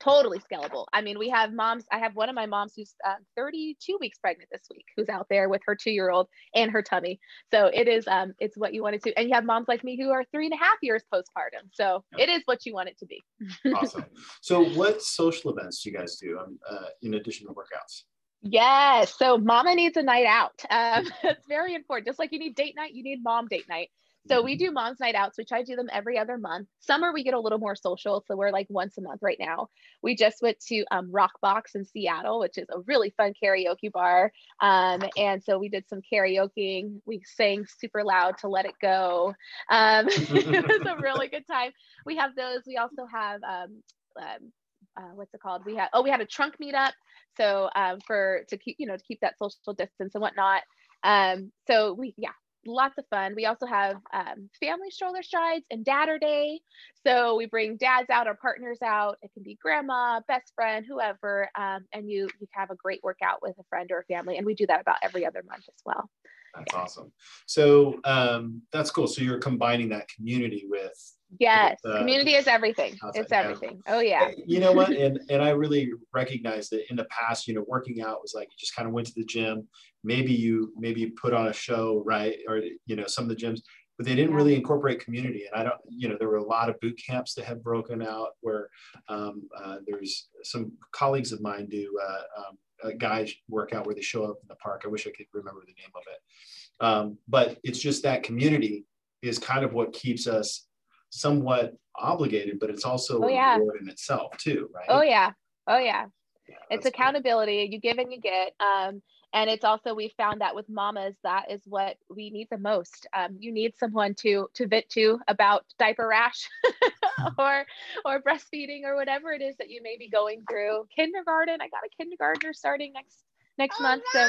totally 0.00 0.38
scalable. 0.38 0.86
I 0.92 1.00
mean, 1.00 1.18
we 1.18 1.28
have 1.30 1.52
moms. 1.52 1.84
I 1.90 1.98
have 1.98 2.14
one 2.14 2.28
of 2.28 2.34
my 2.34 2.46
moms 2.46 2.72
who's 2.76 2.94
uh, 3.06 3.14
32 3.36 3.98
weeks 4.00 4.18
pregnant 4.18 4.48
this 4.50 4.62
week, 4.70 4.86
who's 4.96 5.08
out 5.08 5.26
there 5.28 5.48
with 5.48 5.62
her 5.66 5.74
two-year-old 5.74 6.28
and 6.54 6.70
her 6.70 6.82
tummy. 6.82 7.20
So 7.50 7.70
it 7.72 7.88
is, 7.88 8.06
um, 8.08 8.34
it's 8.38 8.56
what 8.56 8.74
you 8.74 8.82
want 8.82 8.96
it 8.96 9.02
to. 9.04 9.18
And 9.18 9.28
you 9.28 9.34
have 9.34 9.44
moms 9.44 9.68
like 9.68 9.84
me 9.84 9.96
who 10.00 10.10
are 10.10 10.24
three 10.32 10.46
and 10.46 10.54
a 10.54 10.56
half 10.56 10.76
years 10.82 11.02
postpartum. 11.12 11.68
So 11.72 12.04
it 12.18 12.28
is 12.28 12.42
what 12.44 12.64
you 12.66 12.74
want 12.74 12.88
it 12.88 12.98
to 12.98 13.06
be. 13.06 13.22
awesome. 13.74 14.04
So 14.40 14.64
what 14.70 15.02
social 15.02 15.50
events 15.50 15.82
do 15.82 15.90
you 15.90 15.96
guys 15.96 16.16
do 16.16 16.38
um, 16.38 16.58
uh, 16.68 16.86
in 17.02 17.14
addition 17.14 17.46
to 17.46 17.52
workouts? 17.52 18.02
Yes. 18.42 19.14
So 19.18 19.36
mama 19.36 19.74
needs 19.74 19.96
a 19.96 20.02
night 20.02 20.26
out. 20.26 20.52
Um, 20.70 21.06
it's 21.24 21.46
very 21.48 21.74
important. 21.74 22.06
Just 22.06 22.18
like 22.18 22.32
you 22.32 22.38
need 22.38 22.54
date 22.54 22.74
night, 22.76 22.94
you 22.94 23.02
need 23.02 23.22
mom 23.22 23.48
date 23.48 23.68
night. 23.68 23.90
So 24.28 24.42
we 24.42 24.56
do 24.56 24.70
mom's 24.70 25.00
night 25.00 25.14
outs. 25.14 25.38
We 25.38 25.44
try 25.44 25.60
to 25.60 25.64
do 25.64 25.76
them 25.76 25.88
every 25.92 26.18
other 26.18 26.38
month. 26.38 26.68
Summer 26.80 27.12
we 27.12 27.24
get 27.24 27.34
a 27.34 27.40
little 27.40 27.58
more 27.58 27.74
social, 27.74 28.22
so 28.26 28.36
we're 28.36 28.50
like 28.50 28.66
once 28.68 28.98
a 28.98 29.00
month 29.00 29.22
right 29.22 29.38
now. 29.40 29.68
We 30.02 30.16
just 30.16 30.42
went 30.42 30.58
to 30.68 30.84
um, 30.90 31.10
Rock 31.10 31.32
Box 31.40 31.74
in 31.74 31.84
Seattle, 31.84 32.40
which 32.40 32.58
is 32.58 32.66
a 32.70 32.80
really 32.80 33.10
fun 33.16 33.32
karaoke 33.42 33.90
bar. 33.92 34.32
Um, 34.60 35.02
and 35.16 35.42
so 35.42 35.58
we 35.58 35.68
did 35.68 35.88
some 35.88 36.00
karaoke. 36.12 37.00
We 37.06 37.22
sang 37.24 37.66
super 37.66 38.04
loud 38.04 38.38
to 38.38 38.48
"Let 38.48 38.66
It 38.66 38.74
Go." 38.80 39.34
Um, 39.70 40.06
it 40.10 40.68
was 40.68 40.86
a 40.86 41.00
really 41.00 41.28
good 41.28 41.46
time. 41.46 41.72
We 42.04 42.16
have 42.16 42.34
those. 42.36 42.60
We 42.66 42.76
also 42.76 43.06
have 43.12 43.42
um, 43.42 43.82
um, 44.20 44.52
uh, 44.96 45.14
what's 45.14 45.32
it 45.34 45.40
called? 45.40 45.64
We 45.64 45.76
had 45.76 45.88
oh 45.92 46.02
we 46.02 46.10
had 46.10 46.20
a 46.20 46.26
trunk 46.26 46.54
meetup. 46.62 46.92
So 47.36 47.70
um, 47.74 48.00
for 48.06 48.44
to 48.48 48.58
keep 48.58 48.76
you 48.78 48.86
know 48.86 48.96
to 48.96 49.02
keep 49.02 49.20
that 49.20 49.38
social 49.38 49.74
distance 49.74 50.14
and 50.14 50.22
whatnot. 50.22 50.62
Um, 51.04 51.52
so 51.66 51.94
we 51.94 52.14
yeah 52.16 52.30
lots 52.66 52.98
of 52.98 53.04
fun. 53.10 53.34
We 53.36 53.46
also 53.46 53.66
have 53.66 53.96
um, 54.12 54.50
family 54.60 54.90
stroller 54.90 55.22
strides 55.22 55.64
and 55.70 55.84
dadder 55.84 56.18
day. 56.18 56.60
So 57.06 57.36
we 57.36 57.46
bring 57.46 57.76
dads 57.76 58.10
out 58.10 58.26
or 58.26 58.34
partners 58.34 58.78
out. 58.84 59.18
It 59.22 59.32
can 59.32 59.42
be 59.42 59.58
grandma, 59.60 60.20
best 60.28 60.52
friend, 60.54 60.84
whoever, 60.86 61.50
um, 61.56 61.86
and 61.92 62.10
you 62.10 62.28
you 62.40 62.48
have 62.52 62.70
a 62.70 62.76
great 62.76 63.00
workout 63.02 63.42
with 63.42 63.56
a 63.58 63.64
friend 63.68 63.90
or 63.90 64.00
a 64.00 64.04
family. 64.04 64.36
And 64.36 64.46
we 64.46 64.54
do 64.54 64.66
that 64.66 64.80
about 64.80 64.98
every 65.02 65.24
other 65.26 65.42
month 65.48 65.64
as 65.68 65.82
well. 65.84 66.10
That's 66.54 66.74
awesome. 66.74 67.12
So 67.46 68.00
um, 68.04 68.62
that's 68.72 68.90
cool. 68.90 69.06
So 69.06 69.22
you're 69.22 69.38
combining 69.38 69.88
that 69.90 70.08
community 70.08 70.66
with 70.68 70.92
Yes, 71.38 71.78
uh, 71.84 71.98
community 71.98 72.34
is 72.34 72.46
everything. 72.46 72.96
It's 73.14 73.32
everything. 73.32 73.82
Oh 73.86 74.00
yeah. 74.00 74.30
You 74.46 74.60
know 74.60 74.72
what? 74.72 74.88
And 74.90 75.20
and 75.28 75.42
I 75.42 75.50
really 75.50 75.90
recognize 76.14 76.70
that 76.70 76.90
in 76.90 76.96
the 76.96 77.06
past, 77.10 77.46
you 77.46 77.54
know, 77.54 77.64
working 77.68 78.00
out 78.00 78.22
was 78.22 78.32
like 78.34 78.48
you 78.50 78.56
just 78.58 78.74
kind 78.74 78.88
of 78.88 78.94
went 78.94 79.08
to 79.08 79.12
the 79.14 79.24
gym. 79.24 79.68
Maybe 80.02 80.32
you 80.32 80.72
maybe 80.76 81.02
you 81.02 81.12
put 81.20 81.34
on 81.34 81.48
a 81.48 81.52
show, 81.52 82.02
right? 82.06 82.36
Or 82.48 82.62
you 82.86 82.96
know, 82.96 83.06
some 83.06 83.24
of 83.24 83.28
the 83.28 83.36
gyms, 83.36 83.60
but 83.98 84.06
they 84.06 84.14
didn't 84.14 84.30
yeah. 84.30 84.36
really 84.36 84.54
incorporate 84.54 85.04
community. 85.04 85.44
And 85.44 85.60
I 85.60 85.64
don't, 85.64 85.80
you 85.90 86.08
know, 86.08 86.16
there 86.18 86.28
were 86.28 86.36
a 86.36 86.42
lot 86.42 86.70
of 86.70 86.80
boot 86.80 86.98
camps 87.04 87.34
that 87.34 87.44
have 87.44 87.62
broken 87.62 88.00
out 88.00 88.30
where 88.40 88.70
um, 89.08 89.42
uh, 89.62 89.76
there's 89.86 90.28
some 90.44 90.72
colleagues 90.92 91.32
of 91.32 91.42
mine 91.42 91.68
do 91.68 91.92
uh, 92.02 92.40
um, 92.40 92.58
a 92.82 92.92
guys 92.92 93.32
workout 93.48 93.86
where 93.86 93.94
they 93.94 94.00
show 94.00 94.24
up 94.24 94.38
in 94.42 94.48
the 94.48 94.54
park. 94.56 94.82
I 94.84 94.88
wish 94.88 95.06
I 95.06 95.10
could 95.10 95.26
remember 95.32 95.60
the 95.66 95.74
name 95.74 95.90
of 95.94 96.02
it. 96.06 96.84
Um, 96.84 97.18
but 97.28 97.58
it's 97.64 97.78
just 97.78 98.02
that 98.04 98.22
community 98.22 98.84
is 99.22 99.38
kind 99.38 99.64
of 99.64 99.72
what 99.72 99.92
keeps 99.92 100.26
us 100.26 100.66
somewhat 101.10 101.74
obligated, 101.96 102.58
but 102.60 102.70
it's 102.70 102.84
also 102.84 103.22
oh, 103.22 103.28
yeah. 103.28 103.56
reward 103.56 103.80
in 103.80 103.88
itself 103.88 104.36
too, 104.36 104.68
right? 104.74 104.86
Oh 104.88 105.02
yeah. 105.02 105.32
Oh 105.66 105.78
yeah. 105.78 106.06
yeah 106.48 106.54
it's 106.70 106.86
accountability. 106.86 107.64
Cool. 107.64 107.72
You 107.72 107.80
give 107.80 107.98
and 107.98 108.12
you 108.12 108.20
get. 108.20 108.52
Um, 108.60 109.02
and 109.32 109.50
it's 109.50 109.64
also 109.64 109.94
we 109.94 110.12
found 110.16 110.40
that 110.40 110.54
with 110.54 110.68
mamas 110.68 111.14
that 111.22 111.50
is 111.50 111.60
what 111.66 111.96
we 112.08 112.30
need 112.30 112.48
the 112.50 112.58
most 112.58 113.06
um, 113.14 113.36
you 113.38 113.52
need 113.52 113.76
someone 113.76 114.14
to 114.14 114.48
to 114.54 114.66
vent 114.66 114.88
to 114.90 115.20
about 115.28 115.64
diaper 115.78 116.08
rash 116.08 116.48
or 117.38 117.64
or 118.04 118.22
breastfeeding 118.22 118.82
or 118.84 118.94
whatever 118.96 119.32
it 119.32 119.42
is 119.42 119.56
that 119.58 119.70
you 119.70 119.82
may 119.82 119.96
be 119.98 120.08
going 120.08 120.42
through. 120.48 120.86
Kindergarten 120.94 121.60
i 121.60 121.68
got 121.68 121.80
a 121.84 121.88
kindergartner 121.96 122.52
starting 122.52 122.92
next 122.92 123.22
next 123.58 123.76
oh, 123.80 123.82
month 123.82 124.02
so 124.12 124.28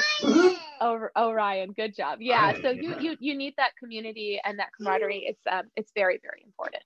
oh, 0.80 1.08
oh 1.16 1.32
ryan 1.32 1.72
good 1.72 1.94
job. 1.94 2.18
Yeah 2.20 2.54
so 2.60 2.70
you 2.70 2.96
you 3.00 3.16
you 3.20 3.36
need 3.36 3.54
that 3.56 3.72
community 3.78 4.40
and 4.44 4.58
that 4.58 4.68
camaraderie. 4.76 5.24
It's 5.26 5.42
um 5.50 5.64
it's 5.76 5.92
very 5.94 6.20
very 6.22 6.42
important. 6.44 6.82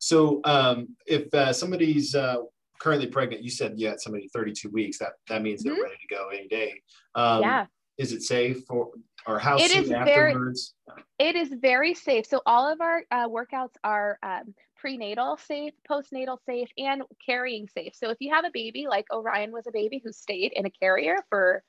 So 0.00 0.40
um 0.44 0.88
if 1.06 1.32
uh, 1.34 1.52
somebody's 1.52 2.14
uh 2.14 2.36
currently 2.78 3.06
pregnant 3.06 3.42
you 3.42 3.50
said 3.50 3.74
you 3.76 3.88
had 3.88 4.00
somebody 4.00 4.28
32 4.34 4.68
weeks 4.68 4.98
that 4.98 5.12
that 5.28 5.42
means 5.42 5.60
mm-hmm. 5.64 5.74
they're 5.74 5.82
ready 5.82 5.96
to 6.08 6.14
go 6.14 6.28
any 6.28 6.48
day. 6.48 6.80
Um 7.14 7.42
yeah. 7.42 7.66
is 7.98 8.12
it 8.12 8.22
safe 8.22 8.58
or 8.68 8.90
or 9.26 9.38
how 9.38 9.56
it 9.56 9.70
soon 9.70 9.92
afterwards 9.94 10.74
very, 10.86 11.04
it 11.18 11.36
is 11.36 11.52
very 11.60 11.94
safe. 11.94 12.26
So 12.26 12.42
all 12.46 12.70
of 12.70 12.80
our 12.80 13.02
uh, 13.10 13.28
workouts 13.28 13.74
are 13.82 14.18
um, 14.22 14.54
prenatal 14.78 15.36
safe, 15.36 15.74
postnatal 15.88 16.38
safe, 16.46 16.68
and 16.78 17.02
carrying 17.24 17.68
safe. 17.68 17.94
So 17.94 18.10
if 18.10 18.18
you 18.20 18.32
have 18.34 18.44
a 18.44 18.50
baby, 18.52 18.86
like 18.88 19.06
Orion 19.12 19.52
was 19.52 19.66
a 19.66 19.72
baby 19.72 20.00
who 20.04 20.12
stayed 20.12 20.52
in 20.54 20.66
a 20.66 20.70
carrier 20.70 21.16
for 21.28 21.62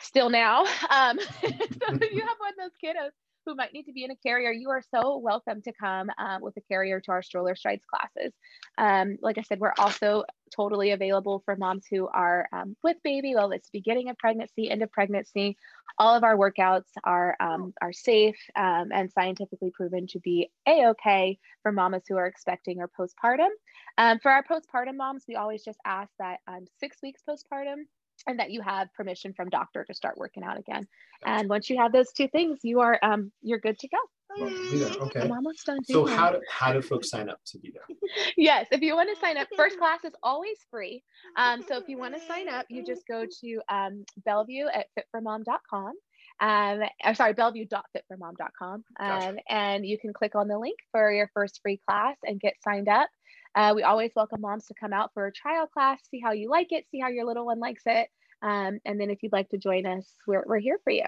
still 0.00 0.30
now, 0.30 0.64
um, 0.90 1.18
so 1.40 1.48
if 1.48 2.12
you 2.12 2.20
have 2.20 2.36
one 2.38 2.52
of 2.52 2.58
those 2.58 2.72
kiddos 2.82 3.10
who 3.46 3.54
might 3.54 3.72
need 3.72 3.84
to 3.84 3.92
be 3.92 4.04
in 4.04 4.10
a 4.10 4.16
carrier, 4.16 4.50
you 4.50 4.70
are 4.70 4.82
so 4.90 5.18
welcome 5.18 5.62
to 5.62 5.72
come 5.72 6.10
um, 6.18 6.42
with 6.42 6.56
a 6.56 6.60
carrier 6.62 7.00
to 7.00 7.12
our 7.12 7.22
stroller 7.22 7.54
strides 7.54 7.84
classes. 7.84 8.32
Um, 8.76 9.18
like 9.22 9.38
I 9.38 9.42
said, 9.42 9.60
we're 9.60 9.72
also 9.78 10.24
totally 10.54 10.90
available 10.90 11.42
for 11.44 11.56
moms 11.56 11.86
who 11.90 12.06
are 12.08 12.48
um, 12.52 12.76
with 12.82 12.96
baby, 13.02 13.34
well, 13.34 13.52
it's 13.52 13.70
beginning 13.70 14.10
of 14.10 14.18
pregnancy, 14.18 14.70
end 14.70 14.82
of 14.82 14.92
pregnancy. 14.92 15.56
All 15.98 16.14
of 16.14 16.24
our 16.24 16.36
workouts 16.36 16.90
are, 17.04 17.36
um, 17.40 17.72
are 17.80 17.92
safe 17.92 18.36
um, 18.54 18.90
and 18.92 19.10
scientifically 19.12 19.70
proven 19.70 20.06
to 20.08 20.20
be 20.20 20.50
a-okay 20.68 21.38
for 21.62 21.72
mamas 21.72 22.02
who 22.08 22.16
are 22.16 22.26
expecting 22.26 22.80
or 22.80 22.88
postpartum. 22.88 23.48
Um, 23.96 24.18
for 24.18 24.30
our 24.30 24.44
postpartum 24.44 24.96
moms, 24.96 25.24
we 25.26 25.36
always 25.36 25.64
just 25.64 25.78
ask 25.84 26.10
that 26.18 26.40
six 26.78 26.98
weeks 27.02 27.22
postpartum 27.28 27.84
and 28.26 28.38
that 28.40 28.50
you 28.50 28.60
have 28.60 28.92
permission 28.94 29.32
from 29.32 29.48
doctor 29.48 29.84
to 29.84 29.94
start 29.94 30.18
working 30.18 30.42
out 30.42 30.58
again. 30.58 30.86
And 31.24 31.48
once 31.48 31.70
you 31.70 31.78
have 31.78 31.92
those 31.92 32.12
two 32.12 32.28
things, 32.28 32.60
you 32.62 32.80
are 32.80 32.98
um 33.02 33.32
you're 33.42 33.58
good 33.58 33.78
to 33.80 33.88
go. 33.88 33.98
Well, 34.38 34.50
yeah, 34.50 34.92
okay. 35.00 35.20
I'm 35.20 35.32
almost 35.32 35.64
done. 35.64 35.78
So 35.84 36.04
how 36.04 36.32
do 36.32 36.40
how 36.50 36.72
do 36.72 36.82
folks 36.82 37.10
sign 37.10 37.28
up 37.28 37.40
to 37.46 37.58
be 37.58 37.72
there? 37.72 37.96
yes, 38.36 38.66
if 38.70 38.82
you 38.82 38.94
want 38.94 39.08
to 39.14 39.20
sign 39.20 39.36
up, 39.36 39.48
first 39.56 39.78
class 39.78 40.04
is 40.04 40.12
always 40.22 40.58
free. 40.70 41.02
Um, 41.36 41.64
so 41.66 41.78
if 41.78 41.88
you 41.88 41.96
want 41.96 42.14
to 42.14 42.20
sign 42.26 42.48
up, 42.48 42.66
you 42.68 42.84
just 42.84 43.06
go 43.06 43.24
to 43.40 43.60
um, 43.68 44.04
Bellevue 44.24 44.66
at 44.66 44.86
fitformom.com. 44.98 45.92
Um, 46.38 46.80
I'm 47.02 47.14
sorry, 47.14 47.32
bellevue.fitformom.com. 47.32 48.74
Um, 48.74 48.84
gotcha. 48.98 49.36
and 49.48 49.86
you 49.86 49.98
can 49.98 50.12
click 50.12 50.34
on 50.34 50.48
the 50.48 50.58
link 50.58 50.76
for 50.92 51.10
your 51.12 51.30
first 51.32 51.60
free 51.62 51.80
class 51.88 52.16
and 52.24 52.38
get 52.40 52.54
signed 52.62 52.88
up. 52.88 53.08
Uh, 53.54 53.72
we 53.74 53.82
always 53.82 54.10
welcome 54.14 54.42
moms 54.42 54.66
to 54.66 54.74
come 54.78 54.92
out 54.92 55.12
for 55.14 55.26
a 55.26 55.32
trial 55.32 55.66
class, 55.66 56.00
see 56.10 56.20
how 56.20 56.32
you 56.32 56.50
like 56.50 56.72
it, 56.72 56.84
see 56.90 57.00
how 57.00 57.08
your 57.08 57.24
little 57.24 57.46
one 57.46 57.58
likes 57.58 57.84
it. 57.86 58.08
Um, 58.42 58.80
and 58.84 59.00
then 59.00 59.10
if 59.10 59.22
you'd 59.22 59.32
like 59.32 59.48
to 59.50 59.58
join 59.58 59.86
us, 59.86 60.06
we're, 60.26 60.44
we're 60.46 60.58
here 60.58 60.78
for 60.84 60.90
you. 60.90 61.04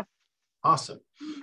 Awesome. 0.64 1.01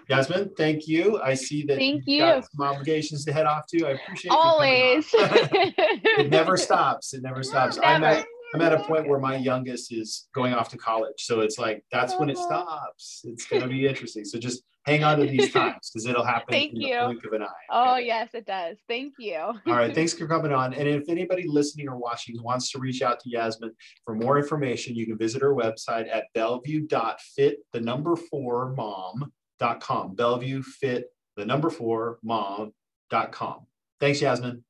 Yasmin, 0.09 0.51
thank 0.57 0.87
you. 0.87 1.19
I 1.21 1.33
see 1.33 1.63
that 1.63 1.77
thank 1.77 2.03
you 2.05 2.19
got 2.19 2.45
some 2.49 2.65
obligations 2.65 3.25
to 3.25 3.33
head 3.33 3.45
off 3.45 3.65
to. 3.67 3.85
I 3.85 3.91
appreciate 3.91 4.31
Always. 4.31 5.09
it 5.13 6.29
never 6.29 6.57
stops. 6.67 7.13
It 7.13 7.23
never 7.23 7.43
stops. 7.43 7.77
Never. 7.77 7.87
I'm 7.87 8.03
at 8.03 8.25
I'm 8.53 8.61
at 8.61 8.73
a 8.73 8.83
point 8.83 9.07
where 9.07 9.19
my 9.19 9.35
youngest 9.35 9.91
is 9.91 10.27
going 10.33 10.53
off 10.53 10.69
to 10.69 10.77
college. 10.77 11.15
So 11.17 11.41
it's 11.41 11.57
like 11.57 11.83
that's 11.91 12.17
when 12.17 12.29
it 12.29 12.37
uh-huh. 12.37 12.45
stops. 12.45 13.21
It's 13.25 13.45
gonna 13.45 13.67
be 13.67 13.87
interesting. 13.87 14.25
So 14.25 14.37
just 14.37 14.63
hang 14.85 15.03
on 15.03 15.19
to 15.19 15.25
these 15.25 15.51
times 15.53 15.89
because 15.91 16.05
it'll 16.05 16.23
happen 16.25 16.53
Thank 16.53 16.73
in 16.73 16.81
you. 16.81 16.99
the 16.99 17.05
blink 17.05 17.25
of 17.25 17.33
an 17.33 17.43
eye. 17.43 17.65
Oh 17.69 17.97
yes, 17.97 18.29
it 18.33 18.45
does. 18.45 18.77
Thank 18.87 19.13
you. 19.17 19.37
All 19.37 19.61
right, 19.65 19.93
thanks 19.93 20.13
for 20.17 20.27
coming 20.27 20.51
on. 20.51 20.73
And 20.73 20.87
if 20.87 21.09
anybody 21.09 21.45
listening 21.47 21.89
or 21.89 21.97
watching 21.97 22.41
wants 22.41 22.71
to 22.71 22.79
reach 22.79 23.01
out 23.01 23.19
to 23.21 23.29
Yasmin 23.29 23.71
for 24.03 24.15
more 24.15 24.37
information, 24.37 24.95
you 24.95 25.05
can 25.05 25.17
visit 25.17 25.41
her 25.41 25.53
website 25.53 26.07
at 26.13 26.25
bellevue.fit 26.33 27.57
the 27.73 27.81
number 27.81 28.15
four 28.15 28.73
mom.com. 28.75 30.15
Bellevue 30.15 30.61
fit 30.61 31.05
the 31.35 31.45
number 31.45 31.69
four 31.69 32.19
mom.com. 32.23 33.65
Thanks, 33.99 34.21
Yasmin. 34.21 34.63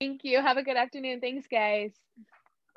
Thank 0.00 0.22
you. 0.22 0.40
Have 0.40 0.56
a 0.56 0.62
good 0.62 0.76
afternoon. 0.76 1.20
Thanks, 1.20 1.46
guys. 1.50 1.92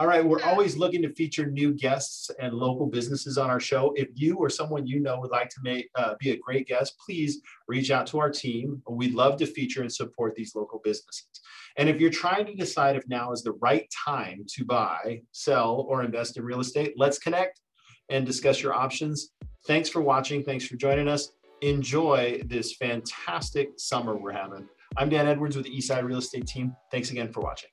All 0.01 0.07
right, 0.07 0.25
we're 0.25 0.41
always 0.41 0.77
looking 0.77 1.03
to 1.03 1.13
feature 1.13 1.45
new 1.45 1.75
guests 1.75 2.31
and 2.39 2.55
local 2.55 2.87
businesses 2.87 3.37
on 3.37 3.51
our 3.51 3.59
show. 3.59 3.93
If 3.95 4.07
you 4.15 4.35
or 4.35 4.49
someone 4.49 4.87
you 4.87 4.99
know 4.99 5.19
would 5.19 5.29
like 5.29 5.49
to 5.49 5.59
make 5.61 5.91
uh, 5.93 6.15
be 6.19 6.31
a 6.31 6.37
great 6.37 6.65
guest, 6.65 6.95
please 7.05 7.39
reach 7.67 7.91
out 7.91 8.07
to 8.07 8.17
our 8.17 8.31
team. 8.31 8.81
We'd 8.89 9.13
love 9.13 9.37
to 9.37 9.45
feature 9.45 9.83
and 9.83 9.93
support 9.93 10.33
these 10.33 10.55
local 10.55 10.81
businesses. 10.83 11.29
And 11.77 11.87
if 11.87 12.01
you're 12.01 12.09
trying 12.09 12.47
to 12.47 12.55
decide 12.55 12.95
if 12.95 13.07
now 13.07 13.31
is 13.31 13.43
the 13.43 13.51
right 13.61 13.85
time 13.91 14.43
to 14.55 14.65
buy, 14.65 15.21
sell, 15.33 15.85
or 15.87 16.03
invest 16.03 16.35
in 16.35 16.43
real 16.45 16.61
estate, 16.61 16.95
let's 16.97 17.19
connect 17.19 17.61
and 18.09 18.25
discuss 18.25 18.59
your 18.59 18.73
options. 18.73 19.33
Thanks 19.67 19.87
for 19.87 20.01
watching. 20.01 20.43
Thanks 20.43 20.65
for 20.65 20.77
joining 20.77 21.07
us. 21.09 21.31
Enjoy 21.61 22.41
this 22.47 22.75
fantastic 22.75 23.73
summer 23.77 24.17
we're 24.17 24.31
having. 24.31 24.67
I'm 24.97 25.09
Dan 25.09 25.27
Edwards 25.27 25.55
with 25.55 25.65
the 25.65 25.77
Eastside 25.77 26.05
Real 26.05 26.17
Estate 26.17 26.47
Team. 26.47 26.75
Thanks 26.89 27.11
again 27.11 27.31
for 27.31 27.41
watching. 27.41 27.69